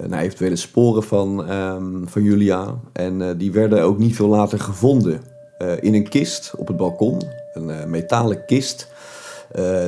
Uh, 0.00 0.06
naar 0.06 0.22
eventuele 0.22 0.56
sporen 0.56 1.02
van, 1.02 1.50
um, 1.52 2.08
van 2.08 2.22
Julia. 2.22 2.78
En 2.92 3.38
die 3.38 3.52
werden 3.52 3.82
ook 3.82 3.98
niet 3.98 4.16
veel 4.16 4.28
later 4.28 4.60
gevonden. 4.60 5.20
in 5.80 5.94
een 5.94 6.08
kist 6.08 6.54
op 6.56 6.66
het 6.66 6.76
balkon. 6.76 7.22
Een 7.54 7.90
metalen 7.90 8.44
kist. 8.44 8.88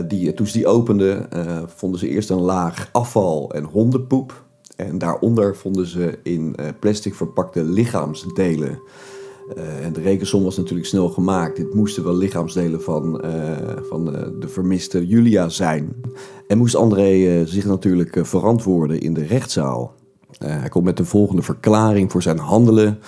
die, 0.09 0.35
toen 0.35 0.47
ze 0.47 0.53
die 0.53 0.67
openden, 0.67 1.29
vonden 1.67 2.01
ze 2.01 2.09
eerst 2.09 2.31
een 2.31 2.41
laag 2.41 2.89
afval 2.93 3.51
en 3.55 3.65
hondenpoep. 3.65 4.45
En 4.77 4.99
daaronder 4.99 5.57
vonden 5.57 5.87
ze 5.87 6.19
in 6.23 6.57
plastic 6.81 7.15
verpakte 7.15 7.65
lichaamsdelen. 7.65 8.81
Uh, 9.57 9.85
en 9.85 9.93
de 9.93 10.01
rekensom 10.01 10.45
was 10.45 10.57
natuurlijk 10.57 10.89
snel 10.89 11.09
gemaakt. 11.09 11.57
Dit 11.57 11.75
moesten 11.75 12.05
wel 12.05 12.17
lichaamsdelen 12.17 12.83
van, 12.83 13.25
uh, 13.25 13.33
van 13.89 14.15
uh, 14.15 14.23
de 14.41 14.49
vermiste 14.49 15.07
Julia 15.07 15.49
zijn. 15.49 15.95
En 16.47 16.59
moest 16.59 16.75
André 16.75 17.47
zich 17.47 17.65
natuurlijk 17.65 18.19
verantwoorden 18.23 19.01
in 19.01 19.15
de 19.15 19.25
rechtszaal. 19.25 19.95
hij 20.39 20.69
komt 20.69 20.85
met 20.85 20.97
de 20.97 21.05
volgende 21.05 21.43
verklaring 21.43 22.11
voor 22.11 22.23
zijn 22.23 22.39
handelen. 22.39 22.99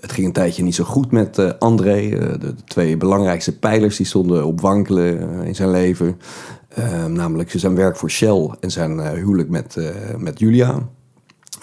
Het 0.00 0.12
ging 0.12 0.26
een 0.26 0.32
tijdje 0.32 0.62
niet 0.62 0.74
zo 0.74 0.84
goed 0.84 1.10
met 1.10 1.58
André. 1.58 2.08
De, 2.38 2.54
twee 2.64 2.96
belangrijkste 2.96 3.58
pijlers 3.58 3.96
die 3.96 4.06
stonden 4.06 4.46
op 4.46 4.60
wankelen 4.60 5.30
in 5.44 5.54
zijn 5.54 5.70
leven. 5.70 6.20
namelijk 7.08 7.50
zijn 7.50 7.74
werk 7.74 7.96
voor 7.96 8.10
Shell 8.10 8.50
en 8.60 8.70
zijn 8.70 9.16
huwelijk 9.16 9.48
met, 9.48 9.76
met 10.16 10.38
Julia. 10.38 10.88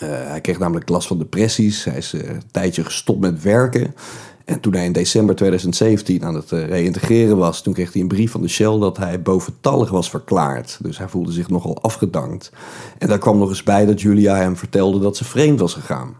Hij 0.05 0.41
kreeg 0.41 0.59
namelijk 0.59 0.89
last 0.89 1.07
van 1.07 1.17
depressies. 1.17 1.83
Hij 1.83 1.97
is 1.97 2.13
een 2.13 2.41
tijdje 2.51 2.83
gestopt 2.83 3.19
met 3.19 3.41
werken. 3.41 3.93
En 4.47 4.59
toen 4.59 4.73
hij 4.73 4.85
in 4.85 4.91
december 4.91 5.35
2017 5.35 6.25
aan 6.25 6.35
het 6.35 6.51
uh, 6.51 6.67
reïntegreren 6.67 7.37
was, 7.37 7.61
toen 7.61 7.73
kreeg 7.73 7.93
hij 7.93 8.01
een 8.01 8.07
brief 8.07 8.31
van 8.31 8.41
de 8.41 8.47
Shell 8.47 8.79
dat 8.79 8.97
hij 8.97 9.21
boventallig 9.21 9.89
was 9.89 10.09
verklaard. 10.09 10.79
Dus 10.81 10.97
hij 10.97 11.07
voelde 11.07 11.31
zich 11.31 11.49
nogal 11.49 11.81
afgedankt. 11.81 12.51
En 12.97 13.07
daar 13.07 13.17
kwam 13.17 13.37
nog 13.37 13.49
eens 13.49 13.63
bij 13.63 13.85
dat 13.85 14.01
Julia 14.01 14.35
hem 14.35 14.57
vertelde 14.57 14.99
dat 14.99 15.17
ze 15.17 15.25
vreemd 15.25 15.59
was 15.59 15.73
gegaan. 15.73 16.15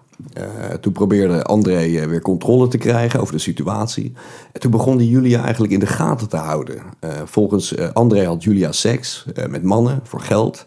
Toen 0.82 0.94
probeerde 0.94 1.44
André 1.44 2.08
weer 2.08 2.22
controle 2.22 2.68
te 2.68 2.78
krijgen 2.78 3.20
over 3.20 3.34
de 3.34 3.40
situatie. 3.40 4.14
En 4.52 4.60
toen 4.60 4.72
begon 4.72 4.98
hij 4.98 5.06
Julia 5.06 5.44
eigenlijk 5.44 5.74
in 5.74 5.80
de 5.80 5.86
gaten 5.86 6.30
te 6.30 6.38
houden. 6.38 6.82
volgens 7.26 7.78
André 7.94 8.26
had 8.26 8.44
Julia 8.44 8.72
seks 8.72 9.26
met 9.50 9.64
mannen 9.64 10.00
voor 10.04 10.22
geld. 10.22 10.66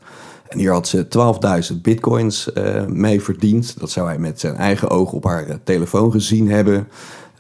En 0.51 0.59
hier 0.59 0.73
had 0.73 0.89
ze 0.89 1.07
12.000 1.73 1.81
bitcoins 1.81 2.49
mee 2.89 3.23
verdiend. 3.23 3.81
Dat 3.81 3.91
zou 3.91 4.09
hij 4.09 4.19
met 4.19 4.41
zijn 4.41 4.57
eigen 4.57 4.91
ogen 4.91 5.17
op 5.17 5.25
haar 5.25 5.59
telefoon 5.65 6.11
gezien 6.11 6.51
hebben. 6.51 6.89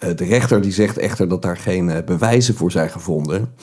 Eh, 0.00 0.16
de 0.16 0.24
rechter 0.24 0.60
die 0.60 0.72
zegt 0.72 0.98
echter 0.98 1.28
dat 1.28 1.42
daar 1.42 1.56
geen 1.56 1.90
eh, 1.90 2.04
bewijzen 2.04 2.54
voor 2.54 2.70
zijn 2.70 2.90
gevonden. 2.90 3.54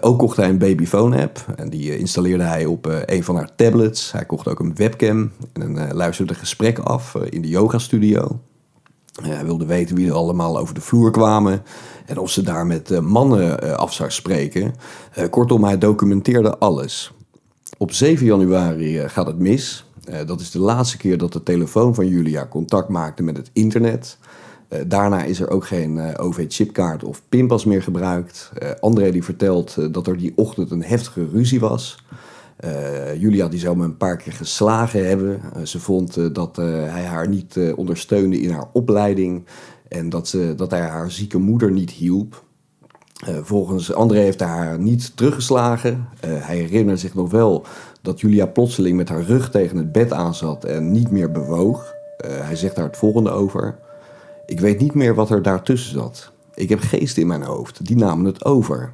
Ook 0.00 0.18
kocht 0.18 0.36
hij 0.36 0.48
een 0.48 0.58
babyphone-app 0.58 1.44
en 1.56 1.70
die 1.70 1.98
installeerde 1.98 2.42
hij 2.42 2.64
op 2.64 2.86
een 3.06 3.24
van 3.24 3.36
haar 3.36 3.54
tablets. 3.54 4.12
Hij 4.12 4.24
kocht 4.24 4.48
ook 4.48 4.60
een 4.60 4.74
webcam 4.74 5.30
en 5.52 5.94
luisterde 5.94 6.34
gesprekken 6.34 6.84
af 6.84 7.14
in 7.14 7.42
de 7.42 7.48
yoga-studio. 7.48 8.40
hij 9.22 9.44
wilde 9.44 9.66
weten 9.66 9.96
wie 9.96 10.08
er 10.08 10.14
allemaal 10.14 10.58
over 10.58 10.74
de 10.74 10.80
vloer 10.80 11.10
kwamen 11.10 11.62
en 12.06 12.18
of 12.18 12.30
ze 12.30 12.42
daar 12.42 12.66
met 12.66 13.00
mannen 13.00 13.78
af 13.78 13.92
zou 13.92 14.10
spreken. 14.10 14.74
kortom, 15.30 15.64
hij 15.64 15.78
documenteerde 15.78 16.58
alles. 16.58 17.12
Op 17.82 17.92
7 17.92 18.26
januari 18.26 19.08
gaat 19.08 19.26
het 19.26 19.38
mis. 19.38 19.84
dat 20.26 20.40
is 20.40 20.50
de 20.50 20.58
laatste 20.58 20.96
keer 20.96 21.18
dat 21.18 21.32
de 21.32 21.42
telefoon 21.42 21.94
van 21.94 22.06
Julia 22.06 22.46
contact 22.46 22.88
maakte 22.88 23.22
met 23.22 23.36
het 23.36 23.50
internet. 23.52 24.18
Eh, 24.68 24.80
daarna 24.86 25.22
is 25.22 25.40
er 25.40 25.50
ook 25.50 25.66
geen 25.66 25.98
eh, 25.98 26.24
OV-chipkaart 26.24 27.04
of 27.04 27.22
pinpas 27.28 27.64
meer 27.64 27.82
gebruikt. 27.82 28.52
André 28.80 29.10
die 29.10 29.24
vertelt 29.24 29.94
dat 29.94 30.06
er 30.06 30.16
die 30.16 30.32
ochtend 30.34 30.70
een 30.70 30.82
heftige 30.82 31.28
ruzie 31.32 31.60
was. 31.60 32.04
Julia 33.18 33.48
die 33.48 33.60
zou 33.60 33.76
me 33.76 33.84
een 33.84 33.96
paar 33.96 34.16
keer 34.16 34.32
geslagen 34.32 35.08
hebben. 35.08 35.40
ze 35.66 35.80
vond 35.80 36.34
dat 36.34 36.56
hij 36.56 37.04
haar 37.04 37.28
niet 37.28 37.58
ondersteunde 37.74 38.40
in 38.40 38.50
haar 38.50 38.68
opleiding 38.72 39.44
en 39.88 40.08
dat, 40.08 40.28
ze, 40.28 40.54
dat 40.56 40.70
hij 40.70 40.80
haar 40.80 41.10
zieke 41.10 41.38
moeder 41.38 41.70
niet 41.70 41.90
hielp. 41.90 42.44
Uh, 43.28 43.36
volgens 43.42 43.92
André 43.92 44.18
heeft 44.18 44.40
hij 44.40 44.48
haar 44.48 44.78
niet 44.78 45.16
teruggeslagen. 45.16 46.08
Uh, 46.24 46.30
hij 46.46 46.56
herinnert 46.56 47.00
zich 47.00 47.14
nog 47.14 47.30
wel 47.30 47.64
dat 48.00 48.20
Julia 48.20 48.46
plotseling 48.46 48.96
met 48.96 49.08
haar 49.08 49.22
rug 49.22 49.50
tegen 49.50 49.76
het 49.76 49.92
bed 49.92 50.12
aanzat 50.12 50.64
en 50.64 50.92
niet 50.92 51.10
meer 51.10 51.30
bewoog. 51.30 51.94
Uh, 52.24 52.30
hij 52.30 52.56
zegt 52.56 52.76
daar 52.76 52.86
het 52.86 52.96
volgende 52.96 53.30
over. 53.30 53.78
Ik 54.46 54.60
weet 54.60 54.80
niet 54.80 54.94
meer 54.94 55.14
wat 55.14 55.30
er 55.30 55.42
daartussen 55.42 55.92
zat. 55.92 56.30
Ik 56.54 56.68
heb 56.68 56.80
geesten 56.80 57.22
in 57.22 57.28
mijn 57.28 57.42
hoofd, 57.42 57.86
die 57.86 57.96
namen 57.96 58.24
het 58.24 58.44
over. 58.44 58.92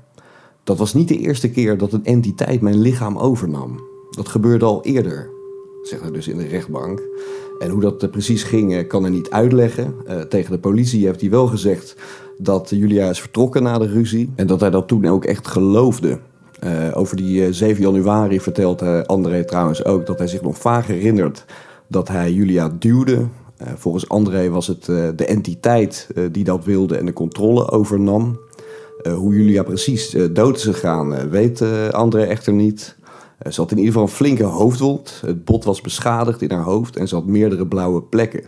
Dat 0.65 0.79
was 0.79 0.95
niet 0.95 1.09
de 1.09 1.19
eerste 1.19 1.51
keer 1.51 1.79
dat 1.79 1.93
een 1.93 2.05
entiteit 2.05 2.61
mijn 2.61 2.79
lichaam 2.79 3.19
overnam. 3.19 3.81
Dat 4.11 4.29
gebeurde 4.29 4.65
al 4.65 4.85
eerder, 4.85 5.31
zegt 5.83 6.03
hij 6.03 6.11
dus 6.11 6.29
in 6.29 6.37
de 6.37 6.47
rechtbank. 6.47 7.03
En 7.59 7.71
hoe 7.71 7.81
dat 7.81 8.11
precies 8.11 8.43
ging, 8.43 8.87
kan 8.87 9.03
hij 9.03 9.11
niet 9.11 9.31
uitleggen. 9.31 9.95
Uh, 10.09 10.21
tegen 10.21 10.53
de 10.53 10.59
politie 10.59 11.07
heeft 11.07 11.21
hij 11.21 11.31
wel 11.31 11.47
gezegd 11.47 11.97
dat 12.37 12.71
Julia 12.71 13.11
is 13.11 13.21
vertrokken 13.21 13.63
na 13.63 13.79
de 13.79 13.87
ruzie. 13.87 14.33
En 14.35 14.47
dat 14.47 14.61
hij 14.61 14.71
dat 14.71 14.89
toen 14.89 15.07
ook 15.07 15.25
echt 15.25 15.49
geloofde. 15.49 16.19
Uh, 16.65 16.91
over 16.95 17.17
die 17.17 17.47
uh, 17.47 17.53
7 17.53 17.83
januari 17.83 18.41
vertelt 18.41 19.07
André 19.07 19.45
trouwens 19.45 19.85
ook 19.85 20.07
dat 20.07 20.19
hij 20.19 20.27
zich 20.27 20.43
nog 20.43 20.59
vaag 20.59 20.87
herinnert 20.87 21.45
dat 21.87 22.09
hij 22.09 22.33
Julia 22.33 22.71
duwde. 22.79 23.27
volgens 23.75 24.09
André 24.09 24.49
was 24.49 24.67
het 24.67 24.85
de 25.17 25.25
entiteit 25.27 26.09
die 26.33 26.45
dat 26.45 26.65
wilde 26.65 26.97
en 26.97 27.07
de 27.07 27.13
controle 27.13 27.71
overnam. 27.71 28.39
hoe 29.15 29.35
Julia 29.35 29.63
precies 29.63 30.17
dood 30.33 30.57
is 30.57 30.65
gegaan, 30.65 31.31
weet 31.31 31.65
André 31.91 32.23
echter 32.23 32.53
niet. 32.53 32.98
Ze 33.51 33.61
had 33.61 33.71
in 33.71 33.77
ieder 33.77 33.93
geval 33.93 34.09
een 34.09 34.15
flinke 34.15 34.45
hoofdwond. 34.45 35.23
Het 35.27 35.45
bot 35.45 35.65
was 35.65 35.81
beschadigd 35.81 36.43
in 36.43 36.51
haar 36.51 36.65
hoofd 36.65 36.97
en 36.97 37.09
ze 37.09 37.15
had 37.15 37.27
meerdere 37.27 37.67
blauwe 37.67 38.03
plekken. 38.03 38.45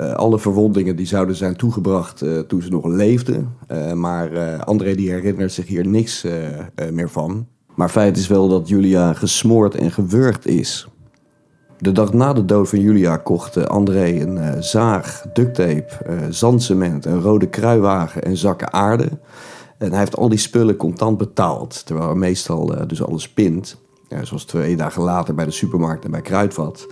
Uh, 0.00 0.12
alle 0.12 0.38
verwondingen 0.38 0.96
die 0.96 1.06
zouden 1.06 1.36
zijn 1.36 1.56
toegebracht 1.56 2.22
uh, 2.22 2.38
toen 2.38 2.62
ze 2.62 2.70
nog 2.70 2.86
leefde. 2.86 3.44
Maar 3.94 4.58
André 4.64 4.94
die 4.94 5.10
herinnert 5.10 5.52
zich 5.52 5.66
hier 5.66 5.86
niks 5.86 6.26
meer 6.92 7.10
van. 7.10 7.46
Maar 7.74 7.88
feit 7.88 8.16
is 8.16 8.26
wel 8.26 8.48
dat 8.48 8.68
Julia 8.68 9.12
gesmoord 9.12 9.74
en 9.74 9.90
gewurgd 9.90 10.46
is. 10.46 10.88
De 11.78 11.92
dag 11.92 12.12
na 12.12 12.32
de 12.32 12.44
dood 12.44 12.68
van 12.68 12.80
Julia 12.80 13.16
kocht 13.16 13.68
André 13.68 14.20
een 14.20 14.62
zaag, 14.62 15.24
ducttape, 15.32 15.88
zandcement, 16.30 17.04
een 17.04 17.20
rode 17.20 17.48
kruiwagen 17.48 18.22
en 18.22 18.36
zakken 18.36 18.72
aarde. 18.72 19.08
En 19.78 19.90
hij 19.90 19.98
heeft 19.98 20.16
al 20.16 20.28
die 20.28 20.38
spullen 20.38 20.76
contant 20.76 21.18
betaald, 21.18 21.86
terwijl 21.86 22.08
hij 22.08 22.18
meestal 22.18 22.86
dus 22.86 23.02
alles 23.02 23.28
pint. 23.28 23.76
Ja, 24.08 24.24
zoals 24.24 24.44
twee 24.44 24.76
dagen 24.76 25.02
later 25.02 25.34
bij 25.34 25.44
de 25.44 25.50
supermarkt 25.50 26.04
en 26.04 26.10
bij 26.10 26.20
Kruidvat. 26.20 26.86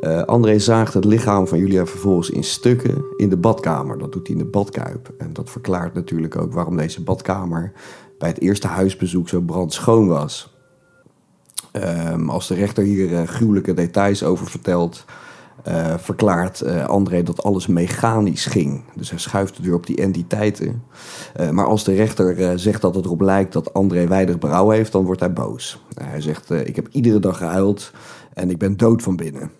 Uh, 0.00 0.22
André 0.22 0.58
zaagt 0.58 0.94
het 0.94 1.04
lichaam 1.04 1.48
van 1.48 1.58
Julia 1.58 1.86
vervolgens 1.86 2.30
in 2.30 2.44
stukken 2.44 3.04
in 3.16 3.28
de 3.28 3.36
badkamer. 3.36 3.98
Dat 3.98 4.12
doet 4.12 4.26
hij 4.26 4.36
in 4.36 4.42
de 4.42 4.50
badkuip. 4.50 5.12
En 5.18 5.32
dat 5.32 5.50
verklaart 5.50 5.94
natuurlijk 5.94 6.36
ook 6.36 6.52
waarom 6.52 6.76
deze 6.76 7.02
badkamer 7.02 7.72
bij 8.18 8.28
het 8.28 8.40
eerste 8.40 8.66
huisbezoek 8.66 9.28
zo 9.28 9.40
brandschoon 9.40 10.08
was. 10.08 10.54
Um, 11.72 12.30
als 12.30 12.46
de 12.46 12.54
rechter 12.54 12.84
hier 12.84 13.10
uh, 13.10 13.22
gruwelijke 13.22 13.74
details 13.74 14.22
over 14.22 14.46
vertelt, 14.46 15.04
uh, 15.68 15.94
verklaart 15.98 16.62
uh, 16.62 16.84
André 16.84 17.22
dat 17.22 17.42
alles 17.42 17.66
mechanisch 17.66 18.46
ging. 18.46 18.82
Dus 18.94 19.10
hij 19.10 19.18
schuift 19.18 19.56
het 19.56 19.64
weer 19.64 19.74
op 19.74 19.86
die 19.86 19.96
entiteiten. 19.96 20.82
Uh, 21.40 21.50
maar 21.50 21.66
als 21.66 21.84
de 21.84 21.94
rechter 21.94 22.58
zegt 22.58 22.80
dat 22.80 22.94
het 22.94 23.04
erop 23.04 23.20
lijkt 23.20 23.52
dat 23.52 23.72
André 23.74 24.06
weinig 24.06 24.38
berouw 24.38 24.70
heeft, 24.70 24.92
dan 24.92 25.04
wordt 25.04 25.20
hij 25.20 25.32
boos. 25.32 25.82
hij 25.94 26.20
zegt: 26.20 26.50
Ik 26.50 26.76
heb 26.76 26.88
iedere 26.90 27.18
dag 27.18 27.36
gehuild 27.36 27.92
en 28.34 28.50
ik 28.50 28.58
ben 28.58 28.76
dood 28.76 29.02
van 29.02 29.16
binnen. 29.16 29.50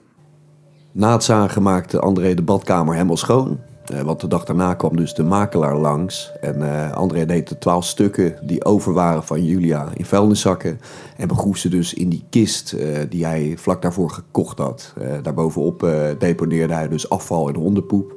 Na 0.93 1.13
het 1.13 1.25
zagen 1.25 1.63
maakte 1.63 2.01
André 2.01 2.35
de 2.35 2.43
badkamer 2.43 2.95
helemaal 2.95 3.17
schoon. 3.17 3.59
Uh, 3.93 4.01
want 4.01 4.21
de 4.21 4.29
dag 4.29 4.45
daarna 4.45 4.75
kwam 4.75 4.97
dus 4.97 5.15
de 5.15 5.23
makelaar 5.23 5.77
langs. 5.77 6.33
En 6.41 6.59
uh, 6.59 6.93
André 6.93 7.27
deed 7.27 7.49
de 7.49 7.59
twaalf 7.59 7.85
stukken 7.85 8.39
die 8.43 8.65
over 8.65 8.93
waren 8.93 9.25
van 9.25 9.45
Julia 9.45 9.89
in 9.95 10.05
vuilniszakken. 10.05 10.81
En 11.17 11.29
begroef 11.29 11.57
ze 11.57 11.69
dus 11.69 11.95
in 11.95 12.09
die 12.09 12.25
kist 12.31 12.73
uh, 12.73 12.99
die 13.09 13.25
hij 13.25 13.55
vlak 13.59 13.83
daarvoor 13.83 14.11
gekocht 14.11 14.59
had. 14.59 14.95
daarbovenop 15.23 15.81
deponeerde 16.19 16.75
hij 16.75 16.89
dus 16.89 17.09
afval 17.09 17.49
en 17.49 17.55
hondenpoep. 17.55 18.15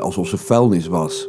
alsof 0.00 0.28
ze 0.28 0.36
vuilnis 0.36 0.86
was. 0.86 1.28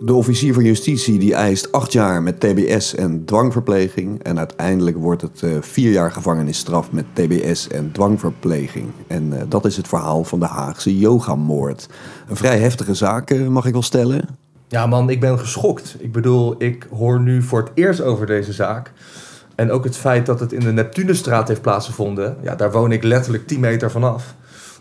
De 0.00 0.12
officier 0.12 0.54
van 0.54 0.64
justitie 0.64 1.18
die 1.18 1.34
eist 1.34 1.72
acht 1.72 1.92
jaar 1.92 2.22
met 2.22 2.40
TBS 2.40 2.94
en 2.94 3.24
dwangverpleging. 3.24 4.22
En 4.22 4.38
uiteindelijk 4.38 4.96
wordt 4.96 5.22
het 5.22 5.42
uh, 5.42 5.50
vier 5.60 5.92
jaar 5.92 6.12
gevangenisstraf 6.12 6.92
met 6.92 7.04
TBS 7.12 7.68
en 7.68 7.92
dwangverpleging. 7.92 8.86
En 9.06 9.32
uh, 9.32 9.42
dat 9.48 9.64
is 9.64 9.76
het 9.76 9.88
verhaal 9.88 10.24
van 10.24 10.40
de 10.40 10.46
Haagse 10.46 10.98
yogamoord. 10.98 11.88
Een 12.28 12.36
vrij 12.36 12.58
heftige 12.58 12.94
zaak, 12.94 13.30
uh, 13.30 13.48
mag 13.48 13.66
ik 13.66 13.72
wel 13.72 13.82
stellen. 13.82 14.28
Ja 14.68 14.86
man, 14.86 15.10
ik 15.10 15.20
ben 15.20 15.38
geschokt. 15.38 15.96
Ik 15.98 16.12
bedoel, 16.12 16.54
ik 16.58 16.86
hoor 16.90 17.20
nu 17.20 17.42
voor 17.42 17.60
het 17.60 17.70
eerst 17.74 18.00
over 18.00 18.26
deze 18.26 18.52
zaak. 18.52 18.92
En 19.54 19.70
ook 19.70 19.84
het 19.84 19.96
feit 19.96 20.26
dat 20.26 20.40
het 20.40 20.52
in 20.52 20.60
de 20.60 20.72
Neptunusstraat 20.72 21.48
heeft 21.48 21.62
plaatsgevonden. 21.62 22.36
Ja, 22.42 22.54
daar 22.54 22.72
woon 22.72 22.92
ik 22.92 23.02
letterlijk 23.02 23.46
10 23.46 23.60
meter 23.60 23.90
vanaf. 23.90 24.34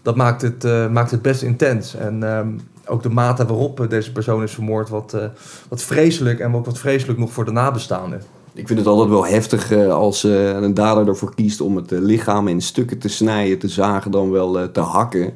Dat 0.04 0.16
maakt 0.16 0.42
het, 0.42 0.64
maakt 0.92 1.12
het 1.12 1.22
best 1.22 1.42
intens. 1.42 1.96
En 1.96 2.24
um, 2.24 2.60
ook 2.86 3.04
de 3.04 3.10
mate 3.10 3.46
waarop 3.46 3.80
eh, 3.80 3.90
deze 3.90 4.12
persoon 4.12 4.44
is 4.44 4.52
vermoord, 4.52 4.90
wat, 4.90 5.14
uh, 5.16 5.26
wat 5.70 5.82
vreselijk 5.82 6.40
en 6.40 6.56
ook 6.56 6.66
wat 6.66 6.80
vreselijk 6.80 7.20
nog 7.20 7.32
voor 7.32 7.46
de 7.46 7.52
nabestaanden. 7.52 8.22
Ik 8.54 8.68
vind 8.68 8.80
het 8.80 8.88
altijd 8.88 9.10
wel 9.10 9.26
heftig 9.26 9.72
als 9.90 10.24
een 10.24 10.74
dader 10.74 11.08
ervoor 11.08 11.36
kiest 11.36 11.62
om 11.62 11.76
het 11.76 11.92
lichaam 11.92 12.48
in 12.48 12.62
stukken 12.62 12.98
te 12.98 13.08
snijden, 13.08 13.60
te 13.60 13.68
zagen, 13.68 14.12
dan 14.12 14.32
wel 14.32 14.72
te 14.72 14.80
hakken. 14.80 15.34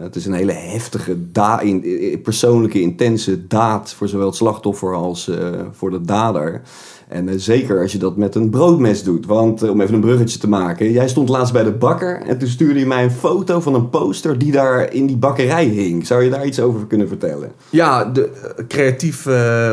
Het 0.00 0.16
is 0.16 0.26
een 0.26 0.32
hele 0.32 0.52
heftige, 0.52 1.16
in, 1.60 2.20
persoonlijke, 2.22 2.80
intense 2.80 3.46
daad 3.46 3.92
voor 3.92 4.08
zowel 4.08 4.26
het 4.26 4.36
slachtoffer 4.36 4.94
als 4.94 5.30
voor 5.72 5.90
de 5.90 6.00
dader. 6.00 6.62
En 7.08 7.28
uh, 7.28 7.34
zeker 7.36 7.80
als 7.80 7.92
je 7.92 7.98
dat 7.98 8.16
met 8.16 8.34
een 8.34 8.50
broodmes 8.50 9.02
doet. 9.02 9.26
Want 9.26 9.62
om 9.62 9.80
even 9.80 9.94
een 9.94 10.00
bruggetje 10.00 10.38
te 10.38 10.48
maken. 10.48 10.92
Jij 10.92 11.08
stond 11.08 11.28
laatst 11.28 11.52
bij 11.52 11.64
de 11.64 11.72
bakker. 11.72 12.22
En 12.22 12.38
toen 12.38 12.48
stuurde 12.48 12.78
je 12.78 12.86
mij 12.86 13.04
een 13.04 13.10
foto 13.10 13.60
van 13.60 13.74
een 13.74 13.90
poster 13.90 14.38
die 14.38 14.52
daar 14.52 14.92
in 14.92 15.06
die 15.06 15.16
bakkerij 15.16 15.64
hing. 15.64 16.06
Zou 16.06 16.22
je 16.22 16.30
daar 16.30 16.46
iets 16.46 16.60
over 16.60 16.86
kunnen 16.86 17.08
vertellen? 17.08 17.52
Ja, 17.70 18.04
de, 18.04 18.30
creatief 18.68 19.28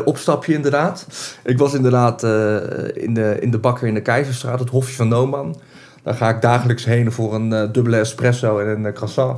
opstapje 0.05 0.53
inderdaad. 0.53 1.07
Ik 1.43 1.57
was 1.57 1.73
inderdaad 1.73 2.23
in, 2.93 3.13
de, 3.13 3.37
in 3.39 3.51
de 3.51 3.59
bakker 3.59 3.87
in 3.87 3.93
de 3.93 4.01
Keizerstraat. 4.01 4.59
Het 4.59 4.69
Hofje 4.69 4.95
van 4.95 5.07
Nooman. 5.07 5.55
Daar 6.03 6.13
ga 6.13 6.29
ik 6.29 6.41
dagelijks 6.41 6.85
heen 6.85 7.11
voor 7.11 7.35
een 7.35 7.71
dubbele 7.71 7.97
espresso 7.97 8.59
en 8.59 8.85
een 8.85 8.93
croissant. 8.93 9.37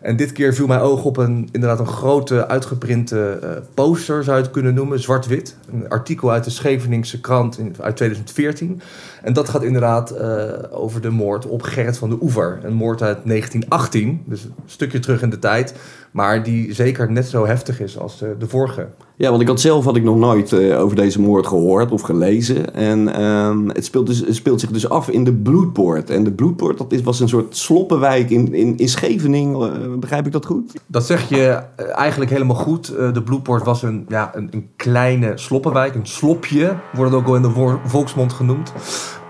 En 0.00 0.16
dit 0.16 0.32
keer 0.32 0.54
viel 0.54 0.66
mijn 0.66 0.80
oog 0.80 1.04
op 1.04 1.16
een, 1.16 1.48
inderdaad 1.52 1.78
een 1.78 1.86
grote 1.86 2.48
uitgeprinte 2.48 3.38
uh, 3.42 3.50
poster, 3.74 4.24
zou 4.24 4.36
je 4.36 4.42
het 4.42 4.52
kunnen 4.52 4.74
noemen, 4.74 5.00
zwart-wit. 5.00 5.56
Een 5.72 5.88
artikel 5.88 6.30
uit 6.30 6.44
de 6.44 6.50
Scheveningse 6.50 7.20
krant 7.20 7.60
uit 7.80 7.96
2014. 7.96 8.80
En 9.22 9.32
dat 9.32 9.48
gaat 9.48 9.62
inderdaad 9.62 10.14
uh, 10.20 10.42
over 10.70 11.00
de 11.00 11.10
moord 11.10 11.46
op 11.46 11.62
Gerrit 11.62 11.98
van 11.98 12.08
de 12.08 12.18
Oever. 12.20 12.60
Een 12.62 12.74
moord 12.74 13.02
uit 13.02 13.18
1918, 13.24 14.22
dus 14.26 14.44
een 14.44 14.52
stukje 14.66 14.98
terug 14.98 15.22
in 15.22 15.30
de 15.30 15.38
tijd. 15.38 15.74
Maar 16.10 16.42
die 16.42 16.74
zeker 16.74 17.12
net 17.12 17.26
zo 17.26 17.46
heftig 17.46 17.80
is 17.80 17.98
als 17.98 18.18
de, 18.18 18.34
de 18.38 18.48
vorige. 18.48 18.86
Ja, 19.16 19.30
want 19.30 19.42
ik 19.42 19.48
had 19.48 19.60
zelf 19.60 19.84
had 19.84 19.96
ik 19.96 20.02
nog 20.02 20.16
nooit 20.16 20.52
over 20.74 20.96
deze 20.96 21.20
moord 21.20 21.46
gehoord 21.46 21.92
of 21.92 22.00
gelezen. 22.00 22.74
En 22.74 23.22
um, 23.22 23.68
het, 23.68 23.84
speelt 23.84 24.06
dus, 24.06 24.18
het 24.20 24.34
speelt 24.34 24.60
zich 24.60 24.70
dus 24.70 24.88
af 24.88 25.08
in 25.10 25.24
de 25.24 25.32
Bloedpoort. 25.32 26.10
En 26.10 26.24
de 26.24 26.32
Bloedpoort 26.32 26.78
dat 26.78 26.92
is, 26.92 27.02
was 27.02 27.20
een 27.20 27.28
soort 27.28 27.56
sloppenwijk 27.56 28.30
in, 28.30 28.54
in, 28.54 28.76
in 28.76 28.88
Scheveningen. 28.88 29.87
Uh, 29.88 29.98
begrijp 29.98 30.26
ik 30.26 30.32
dat 30.32 30.46
goed? 30.46 30.72
Dat 30.86 31.06
zeg 31.06 31.28
je 31.28 31.62
eigenlijk 31.76 32.30
helemaal 32.30 32.56
goed. 32.56 32.86
de 32.86 33.22
Bloedpoort 33.24 33.64
was 33.64 33.82
een, 33.82 34.04
ja, 34.08 34.30
een, 34.34 34.48
een 34.50 34.70
kleine 34.76 35.32
sloppenwijk. 35.34 35.94
Een 35.94 36.06
slopje 36.06 36.76
wordt 36.92 37.10
het 37.10 37.20
ook 37.20 37.26
wel 37.26 37.36
in 37.36 37.42
de 37.42 37.78
volksmond 37.84 38.32
genoemd. 38.32 38.72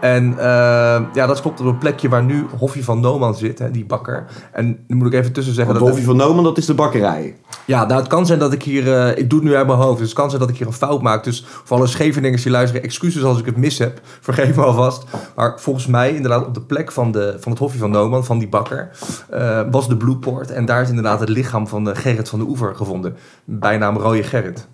En 0.01 0.31
uh, 0.31 0.39
ja, 1.13 1.27
dat 1.27 1.41
klopt 1.41 1.61
op 1.61 1.67
een 1.67 1.79
plekje 1.79 2.09
waar 2.09 2.25
nu 2.25 2.47
Hofje 2.59 2.85
van 2.85 3.01
Nooman 3.01 3.35
zit, 3.35 3.59
hè, 3.59 3.71
die 3.71 3.87
bakker. 3.87 4.27
En 4.53 4.85
nu 4.87 4.97
moet 4.97 5.07
ik 5.07 5.13
even 5.13 5.33
tussen 5.33 5.55
zeggen... 5.55 5.75
Want 5.75 5.87
dat 5.87 5.95
Hofje 5.95 6.11
van 6.11 6.17
Nooman, 6.27 6.45
dat 6.45 6.59
is 6.59 6.67
de 6.67 6.75
bakkerij. 6.75 7.37
Ja, 7.65 7.85
nou, 7.85 8.01
het 8.01 8.09
kan 8.09 8.27
zijn 8.27 8.39
dat 8.39 8.53
ik 8.53 8.63
hier... 8.63 8.87
Uh, 8.87 9.17
ik 9.17 9.31
doe 9.31 9.39
het 9.39 9.49
nu 9.49 9.57
uit 9.57 9.67
mijn 9.67 9.79
hoofd, 9.79 9.99
dus 9.99 10.09
het 10.09 10.19
kan 10.19 10.29
zijn 10.29 10.41
dat 10.41 10.51
ik 10.51 10.57
hier 10.57 10.67
een 10.67 10.73
fout 10.73 11.03
maak. 11.03 11.25
Dus 11.25 11.45
voor 11.65 11.77
alle 11.77 11.87
Scheveningers 11.87 12.43
die 12.43 12.53
luisteren, 12.53 12.83
excuses 12.83 13.23
als 13.23 13.39
ik 13.39 13.47
het 13.47 13.57
mis 13.57 13.79
heb. 13.79 14.01
Vergeef 14.21 14.57
me 14.57 14.63
alvast. 14.63 15.05
Maar 15.37 15.61
volgens 15.61 15.87
mij, 15.87 16.15
inderdaad, 16.15 16.47
op 16.47 16.55
de 16.55 16.63
plek 16.63 16.93
van, 16.93 17.13
de, 17.13 17.37
van 17.41 17.53
het 17.53 17.61
Hofje 17.61 17.79
van 17.79 17.91
Nooman, 17.91 18.25
van 18.25 18.39
die 18.39 18.49
bakker... 18.49 18.91
Uh, 19.35 19.61
was 19.71 19.89
de 19.89 19.97
Blueport. 19.97 20.51
En 20.51 20.65
daar 20.65 20.83
is 20.83 20.89
inderdaad 20.89 21.21
het 21.21 21.29
lichaam 21.29 21.69
van 21.69 21.85
de 21.85 21.95
Gerrit 21.95 22.29
van 22.29 22.39
de 22.39 22.45
Oever 22.45 22.75
gevonden. 22.75 23.17
Bijnaam 23.45 23.97
Rode 23.97 24.23
Gerrit. 24.23 24.69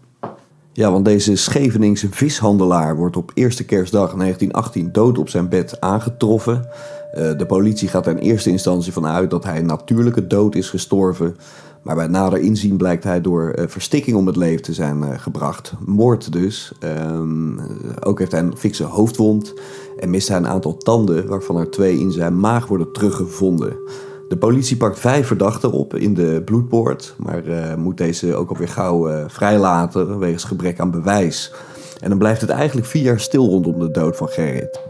Ja, 0.76 0.90
want 0.93 1.04
deze 1.04 1.37
Scheveningse 1.37 2.09
vishandelaar 2.11 2.97
wordt 2.97 3.16
op 3.16 3.31
eerste 3.35 3.64
kerstdag 3.64 4.14
1918 4.14 4.93
dood 4.93 5.19
op 5.19 5.28
zijn 5.28 5.49
bed 5.49 5.81
aangetroffen. 5.81 6.69
Uh, 7.14 7.38
de 7.38 7.47
politie 7.47 7.88
gaat 7.88 8.07
er 8.07 8.16
in 8.16 8.23
eerste 8.23 8.50
instantie 8.50 8.93
van 8.93 9.07
uit 9.07 9.31
dat 9.31 9.45
hij 9.45 9.62
natuurlijke 9.62 10.26
dood 10.26 10.54
is 10.54 10.69
gestorven. 10.69 11.37
Maar 11.83 11.95
bij 11.95 12.07
nader 12.07 12.38
inzien 12.38 12.76
blijkt 12.76 13.04
hij 13.04 13.21
door 13.21 13.54
uh, 13.59 13.64
verstikking 13.66 14.16
om 14.16 14.26
het 14.26 14.37
leven 14.37 14.62
te 14.62 14.73
zijn 14.73 14.99
uh, 14.99 15.09
gebracht. 15.19 15.73
Moord 15.87 16.33
dus. 16.33 16.73
Um, 16.85 17.61
ook 18.00 18.19
heeft 18.19 18.33
hij 18.33 18.40
een 18.40 18.57
fikse 18.57 18.85
hoofdwond 18.85 19.54
en 19.99 20.11
mist 20.11 20.28
hij 20.28 20.37
een 20.37 20.47
aantal 20.47 20.76
tanden, 20.76 21.26
waarvan 21.26 21.57
er 21.57 21.71
twee 21.71 21.99
in 21.99 22.12
zijn 22.12 22.40
maag 22.40 22.66
worden 22.66 22.93
teruggevonden. 22.93 23.76
De 24.28 24.37
politie 24.37 24.76
pakt 24.76 24.99
vijf 24.99 25.26
verdachten 25.26 25.73
op 25.73 25.97
in 25.97 26.14
de 26.14 26.43
bloedpoort, 26.45 27.14
maar 27.19 27.49
uh, 27.49 27.75
moet 27.75 27.97
deze 27.97 28.35
ook 28.35 28.49
alweer 28.49 28.69
gauw 28.69 29.11
uh, 29.11 29.25
vrijlaten 29.26 30.19
wegens 30.19 30.45
gebrek 30.45 30.81
aan 30.81 30.90
bewijs. 30.90 31.52
En 32.00 32.09
dan 32.09 32.19
blijft 32.19 32.40
het 32.40 32.50
eigenlijk 32.50 32.87
vier 32.87 33.02
jaar 33.02 33.21
stil 33.21 33.47
rondom 33.47 33.78
de 33.78 33.90
dood 33.90 34.16
van 34.16 34.28
Gerrit. 34.28 34.81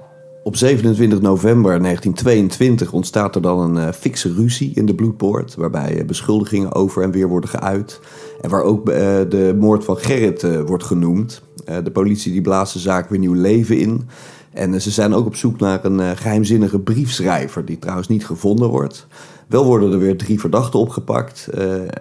Op 0.43 0.57
27 0.57 1.21
november 1.21 1.81
1922 1.81 2.93
ontstaat 2.93 3.35
er 3.35 3.43
dan 3.43 3.61
een 3.61 3.87
uh, 3.87 3.93
fikse 3.93 4.33
ruzie 4.33 4.73
in 4.75 4.87
de 4.87 4.95
bloedpoort, 4.95 5.55
waarbij 5.55 6.05
beschuldigingen 6.07 6.75
over 6.75 7.03
en 7.03 7.11
weer 7.11 7.29
worden 7.29 7.51
geuit. 7.51 8.01
En 8.41 8.51
waar 8.51 8.63
ook 8.63 8.87
de 8.87 9.57
moord 9.59 9.85
van 9.85 9.97
Gerrit 9.97 10.65
wordt 10.67 10.85
genoemd. 10.85 11.43
de 11.65 11.91
politie 11.93 12.33
die 12.33 12.41
blaast 12.41 12.73
de 12.73 12.79
zaak 12.79 13.09
weer 13.09 13.19
nieuw 13.19 13.35
leven 13.35 13.79
in. 13.79 14.09
En 14.55 14.81
ze 14.81 14.91
zijn 14.91 15.15
ook 15.15 15.27
op 15.27 15.37
zoek 15.37 15.61
naar 15.61 15.85
een 15.85 16.17
geheimzinnige 16.17 16.79
briefschrijver, 16.79 17.65
die 17.65 17.79
trouwens 17.79 18.09
niet 18.09 18.27
gevonden 18.27 18.69
wordt. 18.69 19.07
Wel 19.47 19.65
worden 19.65 19.93
er 19.93 19.99
weer 19.99 20.17
drie 20.17 20.41
verdachten 20.41 20.79
opgepakt 20.79 21.49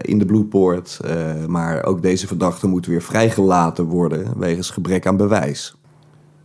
in 0.01 0.19
de 0.19 0.25
bloedpoort. 0.25 0.99
maar 1.47 1.83
ook 1.85 2.01
deze 2.01 2.27
verdachten 2.27 2.69
moeten 2.69 2.91
weer 2.91 3.01
vrijgelaten 3.01 3.85
worden 3.85 4.39
wegens 4.39 4.69
gebrek 4.69 5.07
aan 5.07 5.17
bewijs. 5.17 5.75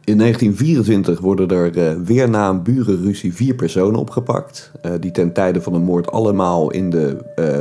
In 0.05 0.19
1924 0.19 1.21
worden 1.21 1.49
er 1.49 2.05
weer 2.05 2.31
na 2.31 2.49
een 2.49 2.63
burenruzie 2.63 3.35
vier 3.35 3.55
personen 3.55 4.01
opgepakt. 4.01 4.73
Die 5.01 5.11
ten 5.11 5.33
tijde 5.33 5.63
van 5.63 5.73
de 5.73 5.79
moord 5.79 6.11
allemaal 6.11 6.71
in 6.71 6.91
de 6.91 7.17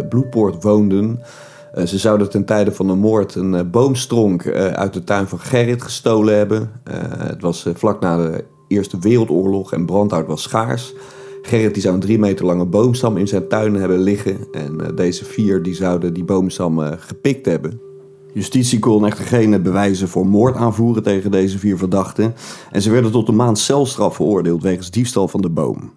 bloedpoort 0.10 0.63
woonden. 0.63 1.22
Ze 1.86 1.98
zouden 1.98 2.29
ten 2.29 2.46
tijde 2.46 2.72
van 2.72 2.88
de 2.88 2.93
moord 2.93 3.36
een 3.36 3.72
boomstronk 3.72 4.48
uit 4.53 4.93
de 4.93 5.03
tuin 5.03 5.27
van 5.27 5.39
Gerrit 5.39 5.81
gestolen 5.81 6.38
hebben. 6.38 6.72
het 7.17 7.41
was 7.41 7.65
vlak 7.74 8.00
na 8.00 8.17
de 8.17 8.43
Eerste 8.67 9.00
Wereldoorlog 9.00 9.74
en 9.74 9.86
brandhout 9.86 10.27
was 10.27 10.41
schaars. 10.41 10.93
Gerrit 11.41 11.74
die 11.74 11.81
zou 11.81 11.93
een 11.93 12.00
drie 12.00 12.19
meter 12.19 12.46
lange 12.46 12.65
boomstam 12.65 13.17
in 13.17 13.27
zijn 13.27 13.48
tuin 13.48 13.75
hebben 13.75 14.00
liggen. 14.00 14.38
En 14.51 14.96
deze 14.96 15.25
vier 15.25 15.63
die 15.63 15.75
zouden 15.75 16.13
die 16.13 16.24
boomstam 16.24 16.79
gepikt 16.79 17.46
hebben. 17.46 17.79
Justitie 18.38 18.79
kon 18.79 19.05
echter 19.05 19.25
geen 19.25 19.63
bewijzen 19.63 20.07
voor 20.07 20.27
moord 20.27 20.55
aanvoeren 20.55 21.03
tegen 21.03 21.31
deze 21.31 21.60
vier 21.60 21.77
verdachten 21.77 22.36
en 22.72 22.81
ze 22.81 22.91
werden 22.91 23.12
tot 23.12 23.27
een 23.27 23.36
maand 23.36 23.60
celstraf 23.60 24.15
veroordeeld 24.15 24.62
wegens 24.62 24.91
diefstal 24.91 25.27
van 25.27 25.41
de 25.41 25.50
boom. 25.50 25.91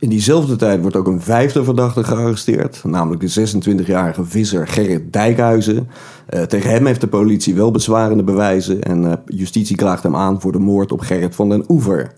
In 0.00 0.08
diezelfde 0.08 0.56
tijd 0.56 0.80
wordt 0.80 0.96
ook 0.96 1.06
een 1.06 1.20
vijfde 1.20 1.64
verdachte 1.64 2.04
gearresteerd, 2.04 2.80
namelijk 2.84 3.34
de 3.34 3.48
26-jarige 3.48 4.24
visser 4.24 4.68
Gerrit 4.68 5.12
Dijkhuizen. 5.12 5.88
Uh, 6.30 6.42
tegen 6.42 6.70
hem 6.70 6.86
heeft 6.86 7.00
de 7.00 7.06
politie 7.06 7.54
wel 7.54 7.70
bezwarende 7.70 8.22
bewijzen 8.22 8.82
en 8.82 9.02
uh, 9.02 9.12
justitie 9.26 9.76
klaagt 9.76 10.02
hem 10.02 10.16
aan 10.16 10.40
voor 10.40 10.52
de 10.52 10.58
moord 10.58 10.92
op 10.92 11.00
Gerrit 11.00 11.34
van 11.34 11.48
den 11.48 11.64
Oever. 11.68 12.12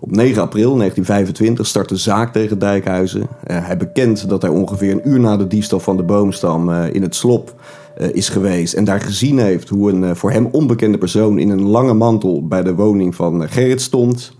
Op 0.00 0.10
9 0.10 0.42
april 0.42 0.76
1925 0.76 1.66
start 1.66 1.88
de 1.88 1.96
zaak 1.96 2.32
tegen 2.32 2.58
Dijkhuizen. 2.58 3.20
Uh, 3.20 3.26
hij 3.66 3.76
bekent 3.76 4.28
dat 4.28 4.42
hij 4.42 4.50
ongeveer 4.50 4.92
een 4.92 5.08
uur 5.08 5.20
na 5.20 5.36
de 5.36 5.46
diefstal 5.46 5.80
van 5.80 5.96
de 5.96 6.02
boomstam 6.02 6.70
in 6.72 7.02
het 7.02 7.14
slop 7.14 7.54
is 8.12 8.28
geweest 8.28 8.74
en 8.74 8.84
daar 8.84 9.00
gezien 9.00 9.38
heeft 9.38 9.68
hoe 9.68 9.92
een 9.92 10.16
voor 10.16 10.30
hem 10.30 10.48
onbekende 10.52 10.98
persoon 10.98 11.38
in 11.38 11.50
een 11.50 11.66
lange 11.66 11.94
mantel 11.94 12.46
bij 12.46 12.62
de 12.62 12.74
woning 12.74 13.14
van 13.14 13.48
Gerrit 13.48 13.80
stond. 13.80 14.38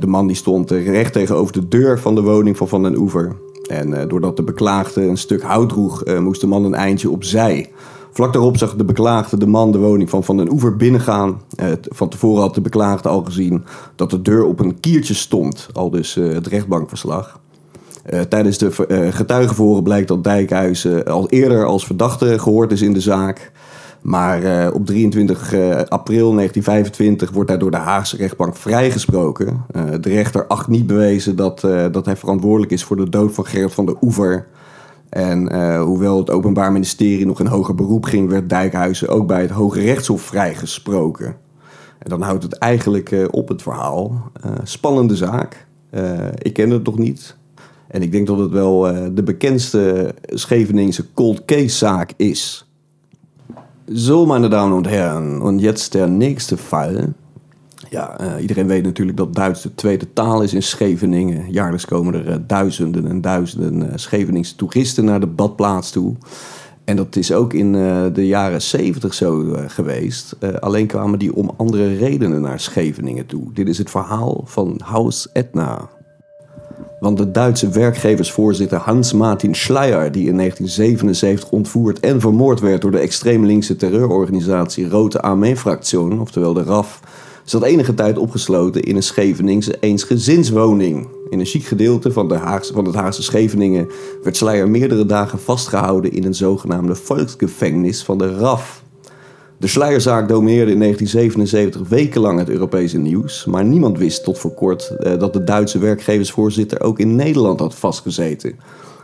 De 0.00 0.06
man 0.06 0.26
die 0.26 0.36
stond 0.36 0.70
recht 0.70 1.12
tegenover 1.12 1.52
de 1.52 1.68
deur 1.68 2.00
van 2.00 2.14
de 2.14 2.22
woning 2.22 2.56
van 2.56 2.68
Van 2.68 2.82
den 2.82 2.96
Oever. 2.96 3.36
En 3.66 4.08
doordat 4.08 4.36
de 4.36 4.42
beklaagde 4.42 5.02
een 5.02 5.16
stuk 5.16 5.42
hout 5.42 5.68
droeg, 5.68 6.04
moest 6.20 6.40
de 6.40 6.46
man 6.46 6.64
een 6.64 6.74
eindje 6.74 7.10
opzij. 7.10 7.70
Vlak 8.12 8.32
daarop 8.32 8.56
zag 8.56 8.76
de 8.76 8.84
beklaagde 8.84 9.36
de 9.36 9.46
man 9.46 9.72
de 9.72 9.78
woning 9.78 10.10
van 10.10 10.24
Van 10.24 10.36
den 10.36 10.52
Oever 10.52 10.76
binnengaan. 10.76 11.40
van 11.82 12.08
tevoren 12.08 12.42
had 12.42 12.54
de 12.54 12.60
beklaagde 12.60 13.08
al 13.08 13.24
gezien 13.24 13.64
dat 13.94 14.10
de 14.10 14.22
deur 14.22 14.44
op 14.44 14.60
een 14.60 14.80
kiertje 14.80 15.14
stond, 15.14 15.68
al 15.72 15.90
dus 15.90 16.14
het 16.14 16.46
rechtbankverslag. 16.46 17.40
Tijdens 18.28 18.58
de 18.58 18.70
getuigenverhoren 19.10 19.82
blijkt 19.82 20.08
dat 20.08 20.24
Dijkhuizen 20.24 21.04
al 21.04 21.28
eerder 21.28 21.64
als 21.64 21.86
verdachte 21.86 22.38
gehoord 22.38 22.72
is 22.72 22.82
in 22.82 22.92
de 22.92 23.00
zaak. 23.00 23.52
Maar 24.02 24.42
uh, 24.42 24.74
op 24.74 24.86
23 24.86 25.54
april 25.88 26.34
1925 26.34 27.30
wordt 27.30 27.50
hij 27.50 27.58
door 27.58 27.70
de 27.70 27.76
Haagse 27.76 28.16
rechtbank 28.16 28.56
vrijgesproken. 28.56 29.64
de 30.00 30.08
rechter 30.08 30.46
acht 30.46 30.68
niet 30.68 30.86
bewezen 30.86 31.36
dat, 31.36 31.60
dat 31.92 32.04
hij 32.04 32.16
verantwoordelijk 32.16 32.72
is 32.72 32.84
voor 32.84 32.96
de 32.96 33.08
dood 33.08 33.34
van 33.34 33.46
Gerrit 33.46 33.74
van 33.74 33.86
der 33.86 33.96
Oever. 34.02 34.46
En 35.08 35.52
hoewel 35.80 36.18
het 36.18 36.30
Openbaar 36.30 36.72
Ministerie 36.72 37.26
nog 37.26 37.40
in 37.40 37.46
hoger 37.46 37.74
beroep 37.74 38.04
ging, 38.04 38.28
werd 38.28 38.48
Dijkhuizen 38.48 39.08
ook 39.08 39.26
bij 39.26 39.40
het 39.40 39.50
Hoge 39.50 39.80
Rechtshof 39.80 40.22
vrijgesproken. 40.22 41.36
En 41.98 42.10
dan 42.10 42.22
houdt 42.22 42.42
het 42.42 42.58
eigenlijk 42.58 43.28
op 43.30 43.48
het 43.48 43.62
verhaal. 43.62 44.30
spannende 44.62 45.16
zaak. 45.16 45.66
ik 46.38 46.52
ken 46.52 46.70
het 46.70 46.84
nog 46.84 46.98
niet. 46.98 47.36
En 47.88 48.02
ik 48.02 48.12
denk 48.12 48.26
dat 48.26 48.38
het 48.38 48.50
wel 48.50 48.80
de 49.14 49.22
bekendste 49.22 50.14
Scheveningse 50.22 51.04
cold 51.14 51.44
case 51.44 51.76
zaak 51.76 52.12
is. 52.16 52.67
Zo, 53.94 54.26
meine 54.26 54.50
Damen 54.50 54.74
und 54.74 54.86
Herren, 54.86 55.40
und 55.40 55.60
jetzt 55.60 55.94
der 55.94 56.06
nächste 56.06 56.58
Fall. 56.58 57.14
Ja, 57.90 58.18
uh, 58.20 58.42
iedereen 58.42 58.66
weet 58.66 58.84
natuurlijk 58.84 59.16
dat 59.16 59.34
Duits 59.34 59.62
de 59.62 59.74
tweede 59.74 60.12
taal 60.12 60.42
is 60.42 60.54
in 60.54 60.62
Scheveningen. 60.62 61.50
Jaarlijks 61.50 61.84
komen 61.86 62.14
er 62.14 62.28
uh, 62.28 62.34
duizenden 62.46 63.06
en 63.06 63.20
duizenden 63.20 63.98
Scheveningse 63.98 64.56
toeristen 64.56 65.04
naar 65.04 65.20
de 65.20 65.26
badplaats 65.26 65.90
toe. 65.90 66.14
En 66.84 66.96
dat 66.96 67.16
is 67.16 67.32
ook 67.32 67.52
in 67.52 67.72
de 68.12 68.26
jaren 68.26 68.62
70 68.62 69.14
zo 69.14 69.56
geweest. 69.66 70.36
alleen 70.60 70.86
kwamen 70.86 71.18
die 71.18 71.34
om 71.34 71.50
andere 71.56 71.96
redenen 71.96 72.40
naar 72.40 72.60
Scheveningen 72.60 73.26
toe. 73.26 73.52
Dit 73.52 73.68
is 73.68 73.78
het 73.78 73.90
verhaal 73.90 74.42
van 74.44 74.80
Haus 74.84 75.28
Etna. 75.32 75.88
Want 77.00 77.16
de 77.16 77.30
Duitse 77.30 77.68
werkgeversvoorzitter 77.68 78.78
Hans-Martin 78.78 79.54
Schleyer, 79.54 80.12
die 80.12 80.28
in 80.28 80.36
1977 80.36 81.50
ontvoerd 81.50 82.00
en 82.00 82.20
vermoord 82.20 82.60
werd 82.60 82.82
door 82.82 82.90
de 82.90 82.98
extreem 82.98 83.46
linkse 83.46 83.76
terreurorganisatie 83.76 84.88
Rote 84.88 85.20
Armee-fractie, 85.20 86.20
oftewel 86.20 86.52
de 86.52 86.62
RAF, 86.62 87.00
zat 87.44 87.62
enige 87.62 87.94
tijd 87.94 88.18
opgesloten 88.18 88.82
in 88.82 88.96
een 88.96 89.02
Scheveningse 89.02 89.76
eensgezinswoning. 89.80 91.08
In 91.30 91.40
een 91.40 91.46
chic 91.46 91.64
gedeelte 91.64 92.12
van, 92.12 92.28
de 92.28 92.34
Haagse, 92.34 92.72
van 92.72 92.84
het 92.84 92.94
Haagse 92.94 93.22
Scheveningen 93.22 93.88
werd 94.22 94.36
Schleyer 94.36 94.68
meerdere 94.68 95.06
dagen 95.06 95.38
vastgehouden 95.38 96.12
in 96.12 96.24
een 96.24 96.34
zogenaamde 96.34 96.94
volksgevangenis 96.94 98.02
van 98.02 98.18
de 98.18 98.36
RAF. 98.36 98.82
De 99.58 99.66
sluierzaak 99.66 100.28
domineerde 100.28 100.72
in 100.72 100.78
1977 100.78 101.88
wekenlang 101.88 102.38
het 102.38 102.48
Europese 102.48 102.98
nieuws, 102.98 103.44
maar 103.44 103.64
niemand 103.64 103.98
wist 103.98 104.24
tot 104.24 104.38
voor 104.38 104.54
kort 104.54 104.88
eh, 104.88 105.18
dat 105.18 105.32
de 105.32 105.44
Duitse 105.44 105.78
werkgeversvoorzitter 105.78 106.80
ook 106.80 106.98
in 106.98 107.16
Nederland 107.16 107.60
had 107.60 107.74
vastgezeten. 107.74 108.58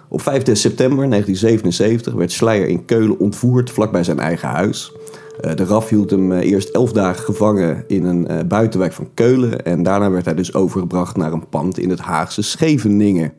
Op 0.09 0.23
5 0.23 0.43
september 0.43 1.09
1977 1.09 2.13
werd 2.13 2.33
Schleier 2.33 2.69
in 2.69 2.85
Keulen 2.85 3.19
ontvoerd 3.19 3.71
vlakbij 3.71 4.05
zijn 4.05 4.19
eigen 4.19 4.49
huis. 4.49 4.93
Eh, 5.41 5.55
de 5.55 5.65
RAF 5.65 5.89
hield 5.89 6.11
hem 6.11 6.33
eh, 6.33 6.51
eerst 6.51 6.69
elf 6.69 6.93
dagen 6.93 7.25
gevangen 7.25 7.85
in 7.87 8.05
een 8.05 8.49
buitenwijk 8.49 8.93
van 8.93 9.09
Keulen 9.15 9.65
en 9.65 9.83
daarna 9.83 10.11
werd 10.11 10.25
hij 10.25 10.35
dus 10.35 10.55
overgebracht 10.55 11.17
naar 11.17 11.33
een 11.33 11.49
pand 11.49 11.79
in 11.79 11.91
het 11.91 12.01
Haagse 12.01 12.43
Scheveningen. 12.43 13.33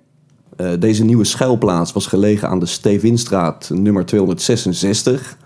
deze 0.80 1.04
nieuwe 1.04 1.24
schuilplaats 1.24 1.94
was 1.94 2.08
gelegen 2.08 2.50
aan 2.50 2.60
de 2.60 2.66
Stevinstraat 2.66 3.70
nummer 3.74 4.06
266. 4.06 5.38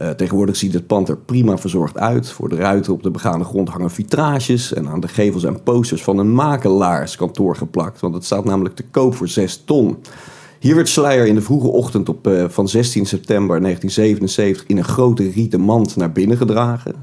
Uh, 0.00 0.10
tegenwoordig 0.10 0.56
ziet 0.56 0.72
het 0.72 0.86
pand 0.86 1.08
er 1.08 1.16
prima 1.16 1.58
verzorgd 1.58 1.98
uit. 1.98 2.30
Voor 2.30 2.48
de 2.48 2.56
ruiten 2.56 2.92
op 2.92 3.02
de 3.02 3.10
begane 3.10 3.44
grond 3.44 3.68
hangen 3.68 3.90
vitrages. 3.90 4.72
En 4.72 4.88
aan 4.88 5.00
de 5.00 5.08
gevels 5.08 5.42
zijn 5.42 5.62
posters 5.62 6.02
van 6.02 6.18
een 6.18 6.32
makelaarskantoor 6.32 7.56
geplakt. 7.56 8.00
Want 8.00 8.14
het 8.14 8.24
staat 8.24 8.44
namelijk 8.44 8.76
te 8.76 8.84
koop 8.90 9.14
voor 9.14 9.28
6 9.28 9.62
ton. 9.64 9.96
Hier 10.58 10.74
werd 10.74 10.88
Schleier 10.88 11.26
in 11.26 11.34
de 11.34 11.40
vroege 11.40 11.66
ochtend 11.66 12.08
op, 12.08 12.26
uh, 12.26 12.44
van 12.48 12.68
16 12.68 13.06
september 13.06 13.60
1977 13.60 14.66
in 14.66 14.76
een 14.76 14.84
grote 14.84 15.30
rieten 15.30 15.60
mand 15.60 15.96
naar 15.96 16.12
binnen 16.12 16.36
gedragen. 16.36 16.94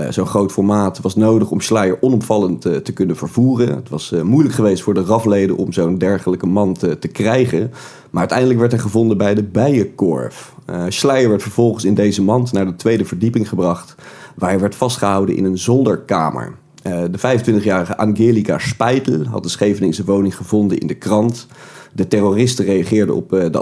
Uh, 0.00 0.06
Zo'n 0.10 0.26
groot 0.26 0.52
formaat 0.52 1.00
was 1.00 1.16
nodig 1.16 1.50
om 1.50 1.60
Schleier 1.60 1.96
onopvallend 2.00 2.60
te 2.60 2.92
kunnen 2.94 3.16
vervoeren. 3.16 3.74
Het 3.74 3.88
was 3.88 4.14
moeilijk 4.22 4.54
geweest 4.54 4.82
voor 4.82 4.94
de 4.94 5.04
RAF-leden 5.04 5.56
om 5.56 5.72
zo'n 5.72 5.98
dergelijke 5.98 6.46
mand 6.46 6.78
te 6.78 7.08
krijgen. 7.12 7.70
Maar 8.10 8.20
uiteindelijk 8.20 8.58
werd 8.58 8.72
hij 8.72 8.80
gevonden 8.80 9.18
bij 9.18 9.34
de 9.34 9.42
Bijenkorf. 9.42 10.54
Schleier 10.88 11.28
werd 11.28 11.42
vervolgens 11.42 11.84
in 11.84 11.94
deze 11.94 12.22
mand 12.22 12.52
naar 12.52 12.66
de 12.66 12.76
tweede 12.76 13.04
verdieping 13.04 13.48
gebracht, 13.48 13.94
waar 14.34 14.50
hij 14.50 14.60
werd 14.60 14.74
vastgehouden 14.74 15.36
in 15.36 15.44
een 15.44 15.58
zolderkamer. 15.58 16.54
De 16.82 17.18
25-jarige 17.18 17.96
Angelica 17.96 18.58
Speitel 18.58 19.24
had 19.24 19.42
de 19.42 19.48
Scheveningse 19.48 20.04
woning 20.04 20.36
gevonden 20.36 20.78
in 20.78 20.86
de 20.86 20.94
krant. 20.94 21.46
De 21.92 22.08
terroristen 22.08 22.64
reageerden 22.64 23.14
op 23.14 23.30
de 23.30 23.58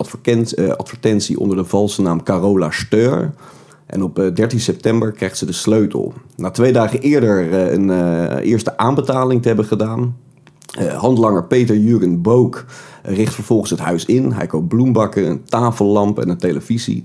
advertentie 0.77 1.41
onder 1.41 1.57
de 1.57 1.65
valse 1.65 2.03
naam 2.03 2.23
Carola 2.23 2.71
Steur. 2.71 3.35
En 3.95 4.03
op 4.03 4.31
13 4.35 4.61
september 4.61 5.13
kreeg 5.13 5.37
ze 5.37 5.47
de 5.47 5.53
sleutel. 5.53 6.13
Na 6.37 6.51
twee 6.51 6.73
dagen 6.73 7.01
eerder 7.01 7.53
een 7.73 7.91
eerste 8.39 8.77
aanbetaling 8.77 9.43
te 9.43 9.49
hebben 9.49 9.67
gedaan, 9.67 10.17
handlanger 10.97 11.45
Peter 11.45 11.77
Jurgen 11.77 12.23
Book 12.23 12.65
richt 13.03 13.35
vervolgens 13.35 13.71
het 13.71 13.81
huis 13.81 14.05
in. 14.05 14.33
Hij 14.33 14.47
koopt 14.47 14.69
bloembakken, 14.69 15.27
een 15.27 15.45
tafellamp 15.45 16.19
en 16.19 16.29
een 16.29 16.39
televisie. 16.39 17.05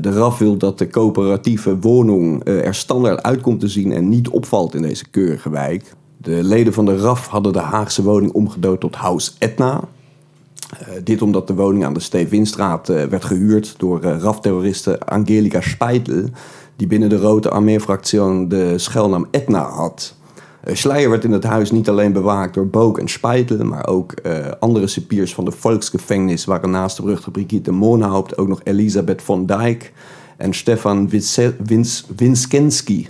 De 0.00 0.12
RAF 0.12 0.38
wil 0.38 0.56
dat 0.56 0.78
de 0.78 0.88
coöperatieve 0.88 1.78
woning 1.78 2.44
er 2.44 2.74
standaard 2.74 3.22
uitkomt 3.22 3.60
te 3.60 3.68
zien 3.68 3.92
en 3.92 4.08
niet 4.08 4.28
opvalt 4.28 4.74
in 4.74 4.82
deze 4.82 5.10
keurige 5.10 5.50
wijk. 5.50 5.94
De 6.16 6.44
leden 6.44 6.72
van 6.72 6.84
de 6.84 6.96
RAF 6.96 7.26
hadden 7.26 7.52
de 7.52 7.58
Haagse 7.58 8.02
woning 8.02 8.32
omgedood 8.32 8.80
tot 8.80 8.94
House 8.94 9.30
Etna. 9.38 9.80
Dit 11.04 11.22
omdat 11.22 11.46
de 11.46 11.54
woning 11.54 11.84
aan 11.84 11.94
de 11.94 12.00
Stevinstraat 12.00 12.86
werd 12.86 13.24
gehuurd 13.24 13.74
door 13.78 14.02
RAF-terroriste 14.02 15.00
Angelica 15.00 15.60
Speitel, 15.60 16.24
die 16.76 16.86
binnen 16.86 17.08
de 17.08 17.16
Rode 17.16 17.50
Armee-fractie 17.50 18.46
de 18.46 18.78
schuilnaam 18.78 19.26
Etna 19.30 19.62
had. 19.62 20.14
Uh, 20.64 20.74
Schleier 20.74 21.10
werd 21.10 21.24
in 21.24 21.32
het 21.32 21.44
huis 21.44 21.70
niet 21.70 21.88
alleen 21.88 22.12
bewaakt 22.12 22.54
door 22.54 22.66
Book 22.66 22.98
en 22.98 23.08
Speitel, 23.08 23.64
maar 23.64 23.86
ook 23.86 24.14
andere 24.58 24.86
cipiers 24.86 25.34
van 25.34 25.44
de 25.44 25.52
Volksgefängnis 25.52 26.44
waren 26.44 26.70
naast 26.70 26.96
de 26.96 27.02
beruchte 27.02 27.30
Brigitte 27.30 27.72
Moonhaupt 27.72 28.38
ook 28.38 28.48
nog 28.48 28.60
Elisabeth 28.64 29.22
von 29.22 29.46
Dijk 29.46 29.92
en 30.36 30.52
Stefan 30.52 31.10
Winskenski. 32.16 33.08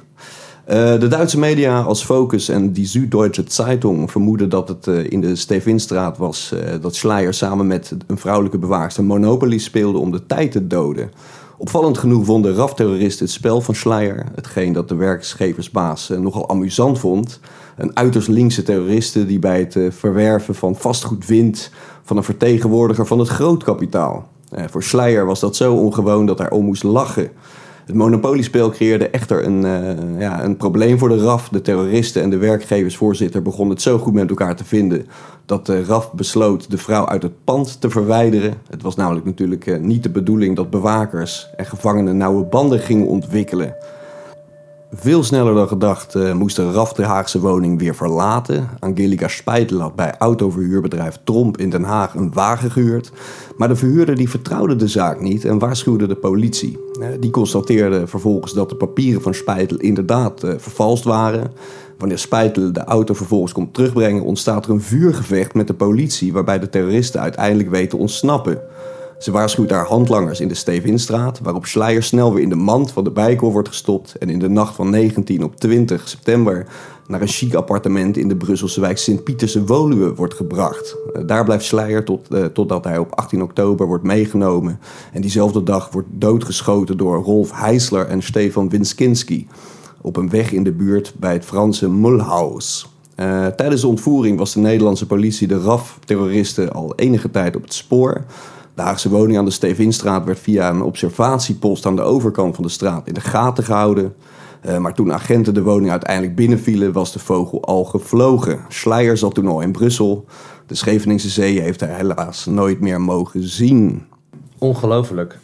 Uh, 0.68 0.75
de 1.01 1.09
Duitse 1.09 1.38
media 1.38 1.81
als 1.81 2.05
Focus 2.05 2.48
en 2.48 2.72
die 2.72 2.87
Süddeutsche 2.87 3.44
Zeitung 3.46 4.11
vermoeden 4.11 4.48
dat 4.48 4.68
het 4.68 4.87
uh, 4.87 5.11
in 5.11 5.20
de 5.20 5.37
Stevinstraat 5.37 6.18
was 6.18 6.53
uh, 6.55 6.61
dat 6.81 6.94
Schleier 6.94 7.35
samen 7.35 7.66
met 7.66 7.94
een 8.07 8.18
vrouwelijke 8.18 8.59
bewaakster 8.59 9.05
Monopoly 9.05 9.59
speelde 9.59 9.98
om 9.98 10.11
de 10.11 10.27
tijd 10.27 10.53
te 10.53 10.66
doden. 10.66 11.11
Opvallend 11.57 11.98
genoeg 11.98 12.25
vonden 12.25 12.55
RAF-terroristen 12.55 13.25
het 13.25 13.35
spel 13.35 13.61
van 13.61 13.75
Schleier, 13.75 14.27
hetgeen 14.35 14.72
dat 14.72 14.88
de 14.88 14.94
werkgeversbaas 14.94 16.09
nogal 16.09 16.48
amusant 16.48 16.98
vond. 16.98 17.40
Een 17.77 17.96
uiterst 17.96 18.29
linkse 18.29 18.62
terroriste 18.62 19.27
die 19.27 19.38
bij 19.38 19.59
het 19.59 19.94
verwerven 19.94 20.55
van 20.55 20.77
vastgoed 20.77 21.27
wint 21.27 21.70
van 22.03 22.16
een 22.16 22.25
vertegenwoordiger 22.25 23.07
van 23.07 23.18
het 23.18 23.29
grootkapitaal. 23.29 24.29
voor 24.70 24.83
Schleier 24.83 25.27
was 25.27 25.40
dat 25.40 25.57
zo 25.57 25.75
ongewoon 25.75 26.27
dat 26.27 26.38
hij 26.38 26.51
om 26.51 26.64
moest 26.64 26.83
lachen. 26.83 27.31
Het 27.87 27.95
monopoliespel 27.95 28.71
creëerde 28.71 29.09
echter 29.09 29.47
een, 29.47 29.64
uh, 29.64 30.21
ja, 30.21 30.45
een 30.45 30.57
probleem 30.57 30.99
voor 30.99 31.09
de 31.09 31.18
RAF. 31.18 31.49
De 31.49 31.61
terroristen 31.61 32.23
en 32.23 32.31
de 32.31 32.37
werkgeversvoorzitter 32.37 33.42
begonnen 33.42 33.75
het 33.75 33.83
zo 33.83 33.99
goed 33.99 34.12
met 34.12 34.29
elkaar 34.29 34.57
te 34.57 34.64
vinden 34.64 35.07
dat 35.47 35.66
de 35.66 35.85
RAF 35.85 36.12
besloot 36.12 36.71
de 36.71 36.79
vrouw 36.79 37.07
uit 37.07 37.23
het 37.23 37.45
pand 37.45 37.81
te 37.81 37.90
verwijderen. 37.90 38.55
Het 38.71 38.83
was 38.83 38.97
namelijk 38.97 39.25
natuurlijk 39.25 39.66
uh, 39.66 39.79
niet 39.79 40.03
de 40.03 40.11
bedoeling 40.11 40.57
dat 40.57 40.71
bewakers 40.71 41.49
en 41.57 41.66
gevangenen 41.66 42.16
nauwe 42.16 42.45
banden 42.45 42.81
gingen 42.81 43.07
ontwikkelen. 43.07 43.75
Veel 44.94 45.22
sneller 45.22 45.55
dan 45.55 45.68
gedacht 45.68 46.14
uh, 46.14 46.33
moest 46.33 46.57
de 46.57 46.72
RAF 46.72 46.92
de 46.92 47.05
Haagse 47.05 47.40
woning 47.40 47.78
weer 47.78 47.94
verlaten. 47.94 48.68
Angelica 48.78 49.28
Speitel 49.28 49.81
had 49.81 49.96
bij 49.96 50.14
autoverhuurbedrijf 50.18 51.18
Tromp 51.24 51.57
in 51.57 51.70
Den 51.70 51.83
Haag 51.83 52.14
een 52.14 52.33
wagen 52.33 52.70
gehuurd. 52.70 53.12
Maar 53.57 53.68
de 53.68 53.76
verhuurder 53.76 54.16
die 54.16 54.31
vertrouwde 54.31 54.76
de 54.76 54.88
zaak 54.88 55.20
niet 55.20 55.44
en 55.44 55.59
waarschuwde 55.59 56.07
de 56.07 56.14
politie. 56.14 56.78
Uh, 57.00 57.07
die 57.20 57.31
constateerde 57.31 58.07
vervolgens 58.07 58.52
dat 58.52 58.68
de 58.68 58.76
papieren 58.76 59.22
van 59.22 59.35
Speitel 59.35 59.76
inderdaad 59.76 60.44
uh, 60.44 60.55
vervalst 60.57 61.05
waren. 61.05 61.52
Wanneer 61.98 62.18
Speitel 62.18 62.72
de 62.72 62.85
auto 62.85 63.14
vervolgens 63.14 63.52
komt 63.52 63.74
terugbrengen, 63.74 64.22
ontstaat 64.22 64.64
er 64.64 64.70
een 64.70 64.83
vuurgevecht 64.83 65.55
met 65.55 65.66
de 65.66 65.74
politie, 65.74 66.33
waarbij 66.33 66.59
de 66.59 66.68
terroristen 66.68 67.20
uiteindelijk 67.20 67.70
weten 67.70 67.98
ontsnappen. 67.98 68.61
Ze 69.23 69.31
waarschuwt 69.31 69.71
haar 69.71 69.87
handlangers 69.87 70.41
in 70.41 70.49
de 70.49 70.55
Stevinstraat, 70.55 71.41
waarop 71.43 71.67
Schleier 71.67 72.03
snel 72.03 72.35
weer 72.35 72.43
in 72.43 72.49
de 72.49 72.55
mand 72.55 72.93
van 72.93 73.05
de 73.05 73.11
bijkol 73.11 73.53
wordt 73.53 73.69
gestopt 73.69 74.19
en 74.19 74.31
in 74.31 74.39
de 74.39 74.49
nacht 74.49 74.75
van 74.75 74.91
19 74.91 75.45
op 75.45 75.57
20 75.57 76.09
september 76.09 76.67
naar 77.07 77.21
een 77.21 77.29
chic 77.29 77.55
appartement 77.55 78.17
in 78.17 78.29
de 78.29 78.37
Brusselse 78.37 78.81
wijk 78.81 78.99
Sint-Pieterse 78.99 79.65
Woluwe 79.65 80.15
wordt 80.15 80.35
gebracht. 80.35 80.97
Eh, 81.13 81.23
daar 81.27 81.45
blijft 81.45 81.65
Schleier 81.65 82.05
tot, 82.05 82.27
uh, 82.31 82.45
totdat 82.45 82.85
hij 82.85 82.99
op 82.99 83.15
18 83.15 83.43
oktober 83.43 83.87
wordt 83.87 84.05
meegenomen 84.05 84.81
en 85.13 85.21
diezelfde 85.21 85.63
dag 85.63 85.91
wordt 85.91 86.09
doodgeschoten 86.11 86.97
door 86.97 87.23
Rolf 87.23 87.51
Heisler 87.53 88.07
en 88.07 88.23
Stefan 88.23 88.69
Winskinski 88.69 89.47
op 90.01 90.17
een 90.17 90.31
weg 90.31 90.53
in 90.53 90.65
de 90.65 90.73
buurt 90.73 91.15
bij 91.17 91.33
het 91.33 91.45
Franse 91.45 91.91
Mulhouse. 91.91 92.87
Uh, 93.17 93.47
tijdens 93.47 93.81
de 93.81 93.87
ontvoering 93.87 94.39
was 94.39 94.53
de 94.53 94.61
Nederlandse 94.61 95.07
politie 95.07 95.49
de 95.49 95.61
RAF-terroristen 95.61 96.73
al 96.73 96.93
enige 96.95 97.31
tijd 97.31 97.57
op 97.57 97.63
het 97.63 97.75
spoor. 97.75 98.25
De 98.75 98.83
Haagse 98.83 99.09
woning 99.09 99.39
aan 99.39 99.45
de 99.45 99.51
Stevinstraat 99.51 100.25
werd 100.25 100.39
via 100.39 100.71
een 100.71 100.83
observatiepost 100.83 101.87
aan 101.87 101.97
de 101.97 102.03
overkant 102.03 102.55
van 102.55 102.65
de 102.65 102.71
straat 102.71 103.07
in 103.09 103.15
de 103.15 103.21
gaten 103.21 103.65
gehouden. 103.65 104.15
Uh, 104.67 104.79
maar 104.79 104.95
toen 104.95 105.13
agenten 105.13 105.55
de 105.55 105.63
woning 105.63 105.91
uiteindelijk 105.91 106.35
binnenvielen, 106.35 106.93
was 106.93 107.13
de 107.13 107.19
vogel 107.19 107.65
al 107.65 107.85
gevlogen. 107.85 108.61
Schleier 108.69 109.17
zat 109.17 109.35
toen 109.35 109.47
al 109.47 109.61
in 109.61 109.73
Brussel. 109.73 110.25
De 110.67 110.75
Scheveningse 110.75 111.29
Zee 111.29 111.61
heeft 111.61 111.81
hij 111.81 111.95
helaas 111.95 112.47
nooit 112.47 112.81
meer 112.81 113.01
mogen 113.01 113.43
zien. 113.43 114.07
Ongelooflijk. 114.59 115.39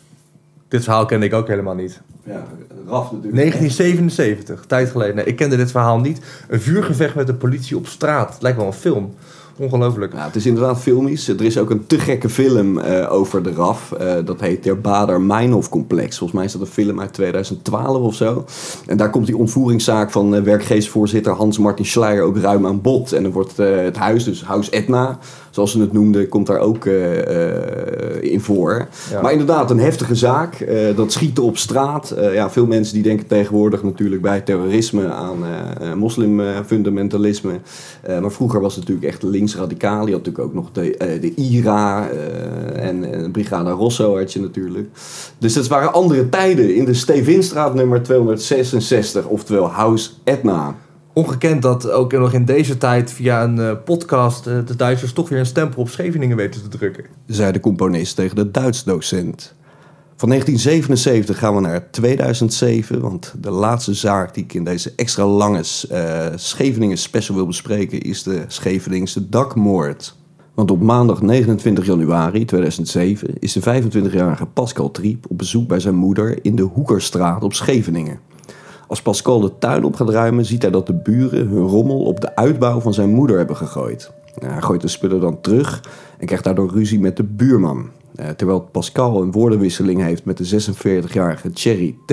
Dit 0.68 0.84
verhaal 0.84 1.04
kende 1.04 1.26
ik 1.26 1.34
ook 1.34 1.48
helemaal 1.48 1.74
niet. 1.74 2.00
Ja, 2.24 2.46
RAF 2.86 3.12
natuurlijk. 3.12 3.34
1977, 3.36 4.64
tijd 4.66 4.90
geleden. 4.90 5.14
Nee, 5.14 5.24
ik 5.24 5.36
kende 5.36 5.56
dit 5.56 5.70
verhaal 5.70 6.00
niet. 6.00 6.20
Een 6.48 6.60
vuurgevecht 6.60 7.14
met 7.14 7.26
de 7.26 7.34
politie 7.34 7.76
op 7.76 7.86
straat. 7.86 8.32
Het 8.32 8.42
lijkt 8.42 8.58
wel 8.58 8.66
een 8.66 8.72
film. 8.72 9.14
Ongelooflijk. 9.58 10.12
Ja, 10.12 10.24
het 10.24 10.36
is 10.36 10.46
inderdaad 10.46 10.80
filmisch. 10.80 11.28
Er 11.28 11.44
is 11.44 11.58
ook 11.58 11.70
een 11.70 11.86
te 11.86 11.98
gekke 11.98 12.28
film 12.28 12.78
uh, 12.78 13.12
over 13.12 13.42
de 13.42 13.52
RAF. 13.52 13.94
Uh, 14.00 14.14
dat 14.24 14.40
heet 14.40 14.62
Der 14.62 14.80
Bader 14.80 15.20
Meinhof 15.20 15.68
Complex. 15.68 16.18
Volgens 16.18 16.38
mij 16.38 16.44
is 16.44 16.52
dat 16.52 16.60
een 16.60 16.66
film 16.66 17.00
uit 17.00 17.12
2012 17.12 18.02
of 18.02 18.14
zo. 18.14 18.44
En 18.86 18.96
daar 18.96 19.10
komt 19.10 19.26
die 19.26 19.36
ontvoeringszaak 19.36 20.10
van 20.10 20.34
uh, 20.34 20.42
werkgeversvoorzitter 20.42 21.32
Hans-Martin 21.32 21.86
Schleier 21.86 22.22
ook 22.22 22.38
ruim 22.38 22.66
aan 22.66 22.80
bod. 22.80 23.12
En 23.12 23.22
dan 23.22 23.32
wordt 23.32 23.56
het 23.56 23.96
huis, 23.96 24.24
dus 24.24 24.44
Huis 24.44 24.70
Etna, 24.70 25.18
zoals 25.58 25.72
ze 25.72 25.80
het 25.80 25.92
noemden, 25.92 26.28
komt 26.28 26.46
daar 26.46 26.58
ook 26.58 26.84
in 28.20 28.40
voor. 28.40 28.88
Ja. 29.10 29.20
Maar 29.22 29.32
inderdaad, 29.32 29.70
een 29.70 29.78
heftige 29.78 30.14
zaak. 30.14 30.66
dat 30.96 31.12
schieten 31.12 31.42
op 31.42 31.56
straat. 31.56 32.14
ja, 32.32 32.50
veel 32.50 32.66
mensen 32.66 32.94
die 32.94 33.02
denken 33.02 33.26
tegenwoordig 33.26 33.82
natuurlijk 33.82 34.22
bij 34.22 34.40
terrorisme 34.40 35.10
aan 35.10 35.44
moslimfundamentalisme. 35.96 37.60
maar 38.20 38.32
vroeger 38.32 38.60
was 38.60 38.74
het 38.74 38.88
natuurlijk 38.88 39.12
echt 39.12 39.22
links 39.22 39.36
linksradicaal. 39.38 40.06
Je 40.06 40.12
had 40.12 40.24
natuurlijk 40.24 40.44
ook 40.44 40.54
nog 40.54 40.72
de, 40.72 41.18
de 41.20 41.34
IRA 41.34 42.08
en, 42.74 43.12
en 43.12 43.30
Brigada 43.30 43.70
Rosso 43.70 44.16
had 44.16 44.32
je 44.32 44.40
natuurlijk. 44.40 44.88
Dus 45.38 45.52
dat 45.52 45.66
waren 45.66 45.92
andere 45.92 46.28
tijden 46.28 46.74
in 46.74 46.84
de 46.84 46.94
Stevinstraat 46.94 47.74
nummer 47.74 48.02
266, 48.02 49.26
oftewel 49.26 49.66
House 49.66 50.10
Etna. 50.24 50.76
Ongekend 51.18 51.62
dat 51.62 51.90
ook 51.90 52.12
nog 52.12 52.32
in 52.32 52.44
deze 52.44 52.78
tijd 52.78 53.12
via 53.12 53.42
een 53.42 53.56
uh, 53.56 53.72
podcast 53.84 54.44
de 54.44 54.76
Duitsers 54.76 55.12
toch 55.12 55.28
weer 55.28 55.38
een 55.38 55.46
stempel 55.46 55.82
op 55.82 55.88
Scheveningen 55.88 56.36
weten 56.36 56.62
te 56.62 56.68
drukken. 56.68 57.04
Zei 57.26 57.52
de 57.52 57.60
componist 57.60 58.16
tegen 58.16 58.36
de 58.36 58.50
Duits 58.50 58.84
docent. 58.84 59.54
Van 60.16 60.28
1977 60.28 61.38
gaan 61.38 61.54
we 61.54 61.60
naar 61.60 61.90
2007, 61.90 63.00
want 63.00 63.34
de 63.40 63.50
laatste 63.50 63.94
zaak 63.94 64.34
die 64.34 64.44
ik 64.44 64.54
in 64.54 64.64
deze 64.64 64.92
extra 64.96 65.26
lange 65.26 65.64
uh, 65.92 66.26
Scheveningen 66.34 66.98
special 66.98 67.36
wil 67.36 67.46
bespreken 67.46 68.00
is 68.00 68.22
de 68.22 68.44
Scheveningse 68.46 69.28
dakmoord. 69.28 70.16
Want 70.54 70.70
op 70.70 70.80
maandag 70.80 71.22
29 71.22 71.86
januari 71.86 72.44
2007 72.44 73.38
is 73.38 73.52
de 73.52 73.82
25-jarige 73.82 74.46
Pascal 74.46 74.90
Triep 74.90 75.26
op 75.28 75.38
bezoek 75.38 75.68
bij 75.68 75.80
zijn 75.80 75.94
moeder 75.94 76.44
in 76.44 76.56
de 76.56 76.62
Hoekerstraat 76.62 77.42
op 77.42 77.54
Scheveningen. 77.54 78.28
Als 78.88 79.02
Pascal 79.02 79.40
de 79.40 79.58
tuin 79.58 79.84
op 79.84 79.94
gaat 79.94 80.08
ruimen, 80.10 80.44
ziet 80.44 80.62
hij 80.62 80.70
dat 80.70 80.86
de 80.86 80.94
buren 80.94 81.48
hun 81.48 81.66
rommel 81.66 81.98
op 81.98 82.20
de 82.20 82.36
uitbouw 82.36 82.80
van 82.80 82.94
zijn 82.94 83.10
moeder 83.10 83.36
hebben 83.36 83.56
gegooid. 83.56 84.10
Hij 84.38 84.60
gooit 84.62 84.80
de 84.80 84.88
spullen 84.88 85.20
dan 85.20 85.40
terug 85.40 85.84
en 86.18 86.26
krijgt 86.26 86.44
daardoor 86.44 86.70
ruzie 86.70 87.00
met 87.00 87.16
de 87.16 87.24
buurman. 87.24 87.88
Uh, 88.20 88.28
terwijl 88.28 88.60
Pascal 88.60 89.22
een 89.22 89.32
woordenwisseling 89.32 90.02
heeft 90.02 90.24
met 90.24 90.36
de 90.36 90.72
46-jarige 90.72 91.50
Thierry 91.50 91.96
T., 92.06 92.12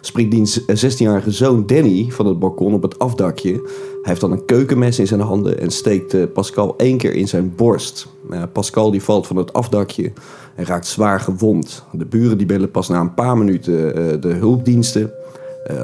springt 0.00 0.30
die 0.30 0.62
16-jarige 0.92 1.30
zoon 1.30 1.66
Danny 1.66 2.06
van 2.10 2.26
het 2.26 2.38
balkon 2.38 2.74
op 2.74 2.82
het 2.82 2.98
afdakje. 2.98 3.52
Hij 3.52 3.62
heeft 4.02 4.20
dan 4.20 4.32
een 4.32 4.44
keukenmes 4.44 4.98
in 4.98 5.06
zijn 5.06 5.20
handen 5.20 5.60
en 5.60 5.70
steekt 5.70 6.14
uh, 6.14 6.24
Pascal 6.32 6.74
één 6.76 6.98
keer 6.98 7.14
in 7.14 7.28
zijn 7.28 7.52
borst. 7.56 8.08
Uh, 8.30 8.42
Pascal 8.52 8.90
die 8.90 9.02
valt 9.02 9.26
van 9.26 9.36
het 9.36 9.52
afdakje 9.52 10.12
en 10.54 10.64
raakt 10.64 10.86
zwaar 10.86 11.20
gewond. 11.20 11.84
De 11.92 12.06
buren 12.06 12.38
die 12.38 12.46
bellen 12.46 12.70
pas 12.70 12.88
na 12.88 13.00
een 13.00 13.14
paar 13.14 13.38
minuten 13.38 14.20
de 14.20 14.32
hulpdiensten. 14.32 15.12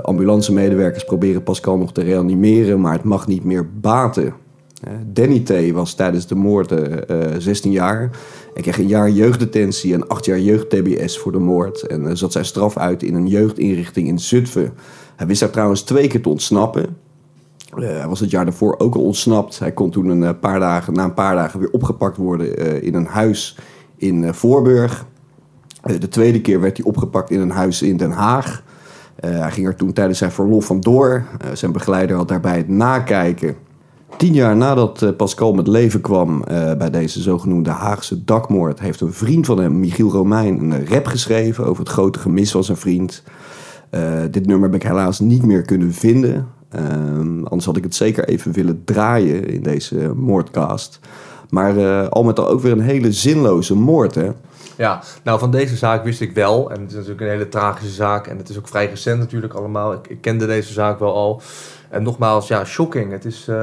Ambulancemedewerkers 0.03 1.05
proberen 1.05 1.43
Pascal 1.43 1.79
nog 1.79 1.93
te 1.93 2.03
reanimeren, 2.03 2.81
maar 2.81 2.93
het 2.93 3.05
mag 3.05 3.27
niet 3.27 3.45
meer 3.45 3.69
baten. 3.81 4.35
Danny 5.07 5.40
T. 5.40 5.71
was 5.73 5.95
tijdens 5.95 6.27
de 6.27 6.35
moord 6.35 6.75
16 7.38 7.71
jaar 7.71 8.11
hij 8.53 8.62
kreeg 8.62 8.79
een 8.79 8.87
jaar 8.87 9.11
jeugddetentie 9.11 9.95
en 9.95 10.09
acht 10.09 10.25
jaar 10.25 10.40
jeugd-TBS 10.40 11.19
voor 11.19 11.33
de 11.33 11.38
moord. 11.38 11.87
En 11.87 12.16
zat 12.16 12.33
zijn 12.33 12.45
straf 12.45 12.77
uit 12.77 13.03
in 13.03 13.14
een 13.14 13.27
jeugdinrichting 13.27 14.09
in 14.09 14.19
Zutphen. 14.19 14.73
Hij 15.16 15.27
wist 15.27 15.40
daar 15.40 15.51
trouwens 15.51 15.83
twee 15.83 16.09
keer 16.09 16.23
te 16.23 16.29
ontsnappen. 16.29 16.97
Hij 17.75 18.09
was 18.09 18.21
het 18.21 18.31
jaar 18.31 18.45
daarvoor 18.45 18.79
ook 18.79 18.95
al 18.95 19.03
ontsnapt. 19.03 19.59
Hij 19.59 19.73
kon 19.73 19.90
toen 19.90 20.09
een 20.09 20.38
paar 20.38 20.61
dagen, 20.61 20.93
na 20.93 21.05
een 21.05 21.14
paar 21.14 21.35
dagen 21.35 21.61
weer 21.61 21.71
opgepakt 21.71 22.16
worden 22.16 22.83
in 22.83 22.95
een 22.95 23.07
huis 23.07 23.59
in 23.97 24.35
Voorburg. 24.35 25.07
de 25.83 26.09
tweede 26.09 26.40
keer 26.40 26.61
werd 26.61 26.77
hij 26.77 26.87
opgepakt 26.87 27.31
in 27.31 27.40
een 27.40 27.51
huis 27.51 27.83
in 27.83 27.97
Den 27.97 28.11
Haag. 28.11 28.62
Hij 29.21 29.51
ging 29.51 29.67
er 29.67 29.77
toen 29.77 29.93
tijdens 29.93 30.19
zijn 30.19 30.31
verlof 30.31 30.65
vandoor. 30.65 31.25
zijn 31.53 31.73
begeleider 31.73 32.17
had 32.17 32.29
daarbij 32.29 32.57
het 32.57 32.69
nakijken 32.69 33.57
Tien 34.17 34.33
jaar 34.33 34.57
nadat 34.57 35.03
eh, 35.03 35.09
Pascal 35.17 35.53
met 35.53 35.67
leven 35.67 36.01
kwam 36.01 36.45
bij 36.79 36.91
deze 36.91 37.21
zogenoemde 37.21 37.71
Haagse 37.71 38.25
dakmoord, 38.25 38.81
heeft 38.81 39.01
een 39.01 39.13
vriend 39.13 39.47
van 39.47 39.59
hem, 39.59 39.81
Michiel 39.81 40.11
Romein, 40.11 40.61
een 40.61 40.87
rap 40.87 41.07
geschreven 41.07 41.67
over 41.67 41.83
het 41.83 41.93
grote 41.93 42.19
gemis 42.19 42.51
van 42.51 42.65
zijn 42.65 42.77
vriend. 42.77 43.23
Dit 44.31 44.47
nummer 44.47 44.71
heb 44.71 44.83
ik 44.83 44.89
helaas 44.89 45.21
niet 45.21 45.43
meer 45.43 45.63
kunnen 45.63 45.93
vinden. 45.93 46.47
anders 47.45 47.65
had 47.65 47.77
ik 47.77 47.83
het 47.83 47.95
zeker 47.95 48.29
even 48.29 48.53
willen 48.53 48.85
draaien 48.85 49.49
in 49.49 49.63
deze 49.63 50.13
moordcast. 50.17 51.01
Maar 51.51 51.77
eh, 51.77 52.09
al 52.09 52.23
met 52.25 52.39
al 52.39 52.49
ook 52.49 52.61
weer 52.61 52.73
een 52.73 52.81
hele 52.81 53.13
zinloze 53.13 53.75
moord, 53.75 54.15
hè? 54.15 54.31
Ja, 54.77 55.03
nou 55.23 55.38
van 55.38 55.51
deze 55.51 55.77
zaak 55.77 56.05
wist 56.05 56.20
ik 56.20 56.33
wel. 56.33 56.70
En 56.70 56.81
het 56.81 56.90
is 56.90 56.94
natuurlijk 56.96 57.20
een 57.20 57.29
hele 57.29 57.49
tragische 57.49 57.94
zaak. 57.94 58.27
En 58.27 58.37
het 58.37 58.49
is 58.49 58.59
ook 58.59 58.68
vrij 58.68 58.88
recent 58.88 59.18
natuurlijk 59.18 59.55
allemaal. 59.55 59.92
Ik, 59.92 60.07
ik 60.09 60.20
kende 60.20 60.46
deze 60.46 60.73
zaak 60.73 60.99
wel 60.99 61.14
al. 61.14 61.42
En 61.90 62.03
nogmaals, 62.03 62.49
ja, 62.49 62.64
shocking. 62.64 63.12
Het 63.12 63.25
is, 63.25 63.49
eh, 63.49 63.57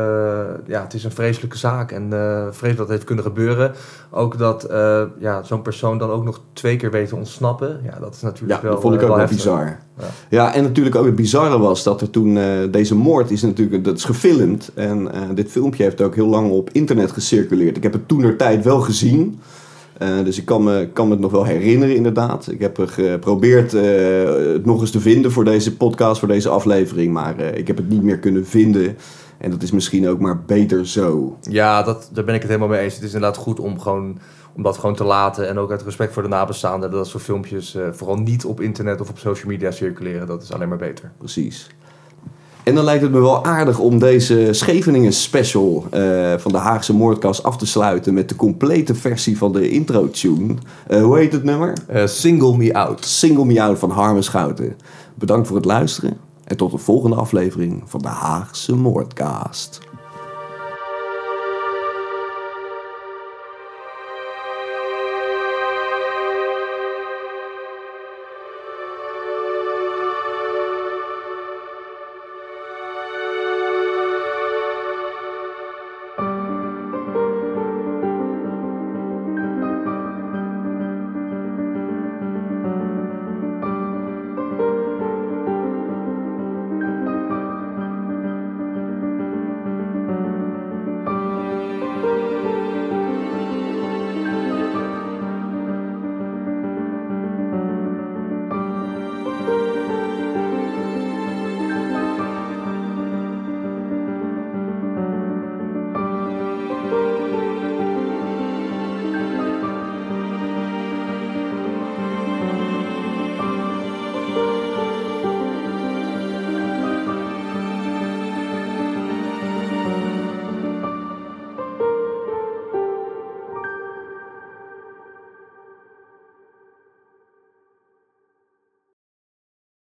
ja, 0.66 0.82
het 0.82 0.94
is 0.94 1.04
een 1.04 1.12
vreselijke 1.12 1.58
zaak. 1.58 1.92
En 1.92 2.04
uh, 2.14 2.42
vreselijk 2.42 2.78
dat 2.78 2.78
het 2.78 2.90
heeft 2.90 3.04
kunnen 3.04 3.24
gebeuren. 3.24 3.74
Ook 4.12 4.38
dat 4.38 4.72
uh, 4.72 5.02
ja, 5.20 5.44
zo'n 5.44 5.62
persoon 5.62 5.98
dan 5.98 6.10
ook 6.10 6.24
nog 6.24 6.42
twee 6.54 6.76
keer 6.76 6.92
weet 6.92 7.08
te 7.08 7.16
ontsnappen. 7.16 7.80
Ja, 7.84 8.00
dat 8.00 8.16
is 8.16 8.22
natuurlijk 8.22 8.62
ja, 8.62 8.62
wel 8.62 8.72
dat 8.72 8.82
vond 8.82 8.96
ik 8.96 9.02
ook 9.02 9.08
wel, 9.08 9.18
wel 9.18 9.28
bizar. 9.28 9.80
Ja. 10.00 10.06
ja. 10.30 10.54
en 10.54 10.64
natuurlijk 10.64 10.96
ook 10.96 11.06
het 11.06 11.16
bizarre 11.16 11.60
was 11.60 11.84
dat 11.84 12.02
er 12.02 12.10
toen... 12.10 12.40
deze 12.72 12.96
moord 12.96 13.32
is 13.32 13.42
natuurlijk... 13.42 13.84
Dat 13.84 13.98
is 13.98 14.06
gefilmd. 14.06 14.72
En 14.74 15.10
dit 15.34 15.52
filmpje 15.52 15.84
heeft 15.84 16.02
ook 16.02 16.16
heel 16.16 16.28
lang 16.28 16.52
op 16.52 16.70
internet 16.72 17.12
gecirculeerd. 17.12 17.78
Ik 17.78 17.84
heb 17.84 17.94
het 17.94 18.08
toen 18.08 18.22
der 18.22 18.38
tijd 18.38 18.64
wel 18.64 18.80
gezien... 18.80 19.40
Uh, 20.02 20.24
dus 20.24 20.38
ik 20.38 20.46
kan 20.46 20.64
me, 20.64 20.90
kan 20.94 21.06
me 21.06 21.12
het 21.12 21.22
nog 21.22 21.32
wel 21.32 21.46
herinneren, 21.46 21.96
inderdaad. 21.96 22.52
Ik 22.52 22.60
heb 22.60 22.80
geprobeerd 22.86 23.74
uh, 23.74 23.84
het 24.54 24.66
nog 24.66 24.82
eens 24.82 24.92
te 24.92 25.00
vinden 25.00 25.32
voor 25.32 25.44
deze 25.44 25.78
podcast, 25.78 26.20
voor 26.20 26.28
deze 26.28 26.50
aflevering. 26.50 27.14
Maar 27.14 27.40
uh, 27.40 27.58
ik 27.58 27.68
heb 27.68 27.78
het 27.78 27.90
niet 27.90 28.04
meer 28.04 28.20
kunnen 28.20 28.46
vinden. 28.46 28.98
En 29.38 29.52
dat 29.52 29.62
is 29.62 29.72
misschien 29.72 30.08
ook 30.08 30.20
maar 30.20 30.42
beter 30.42 30.88
zo. 30.88 31.38
Ja, 31.42 31.84
dat, 31.84 32.10
daar 32.14 32.24
ben 32.24 32.36
ik 32.36 32.42
het 32.42 32.50
helemaal 32.50 32.70
mee 32.70 32.82
eens. 32.82 32.94
Het 32.94 33.04
is 33.04 33.14
inderdaad 33.14 33.38
goed 33.38 33.60
om, 33.60 33.80
gewoon, 33.80 34.20
om 34.56 34.64
dat 34.64 34.78
gewoon 34.78 34.96
te 34.96 35.04
laten. 35.04 35.48
En 35.48 35.60
ook 35.60 35.72
uit 35.72 35.82
respect 35.84 36.14
voor 36.14 36.24
de 36.24 36.30
nabestaanden. 36.30 36.92
Dat 36.92 37.08
soort 37.08 37.24
filmpjes 37.24 37.78
vooral 37.92 38.18
niet 38.18 38.46
op 38.46 38.62
internet 38.62 39.02
of 39.02 39.10
op 39.10 39.18
social 39.18 39.52
media 39.52 39.72
circuleren. 39.72 40.28
Dat 40.28 40.44
is 40.44 40.54
alleen 40.54 40.70
maar 40.70 40.78
beter. 40.78 41.12
Precies. 41.18 41.70
En 42.68 42.76
dan 42.76 42.84
lijkt 42.84 43.02
het 43.02 43.12
me 43.12 43.20
wel 43.20 43.46
aardig 43.46 43.80
om 43.80 44.00
deze 44.00 44.48
Scheveningen 44.52 45.14
special 45.14 45.86
uh, 45.94 46.34
van 46.38 46.52
de 46.52 46.58
Haagse 46.58 46.94
Moordkast 46.94 47.44
af 47.44 47.58
te 47.58 47.66
sluiten 47.66 48.14
met 48.14 48.30
de 48.30 48.36
complete 48.36 48.96
versie 48.96 49.38
van 49.38 49.52
de 49.52 49.70
intro-tune. 49.70 50.56
Uh, 50.90 51.02
hoe 51.02 51.18
heet 51.18 51.32
het 51.32 51.44
nummer? 51.44 51.78
Uh, 51.94 52.06
Single 52.06 52.58
Me 52.58 52.74
Out. 52.74 53.06
Single 53.06 53.46
Me 53.46 53.62
Out 53.62 53.80
van 53.80 53.92
Harmen 53.92 54.24
Schouten. 54.24 54.76
Bedankt 55.16 55.48
voor 55.48 55.56
het 55.56 55.66
luisteren 55.66 56.18
en 56.44 56.58
tot 56.58 56.72
de 56.72 56.78
volgende 56.78 57.16
aflevering 57.16 57.84
van 57.86 58.02
de 58.02 58.08
Haagse 58.08 58.76
Moordkast. 58.76 59.87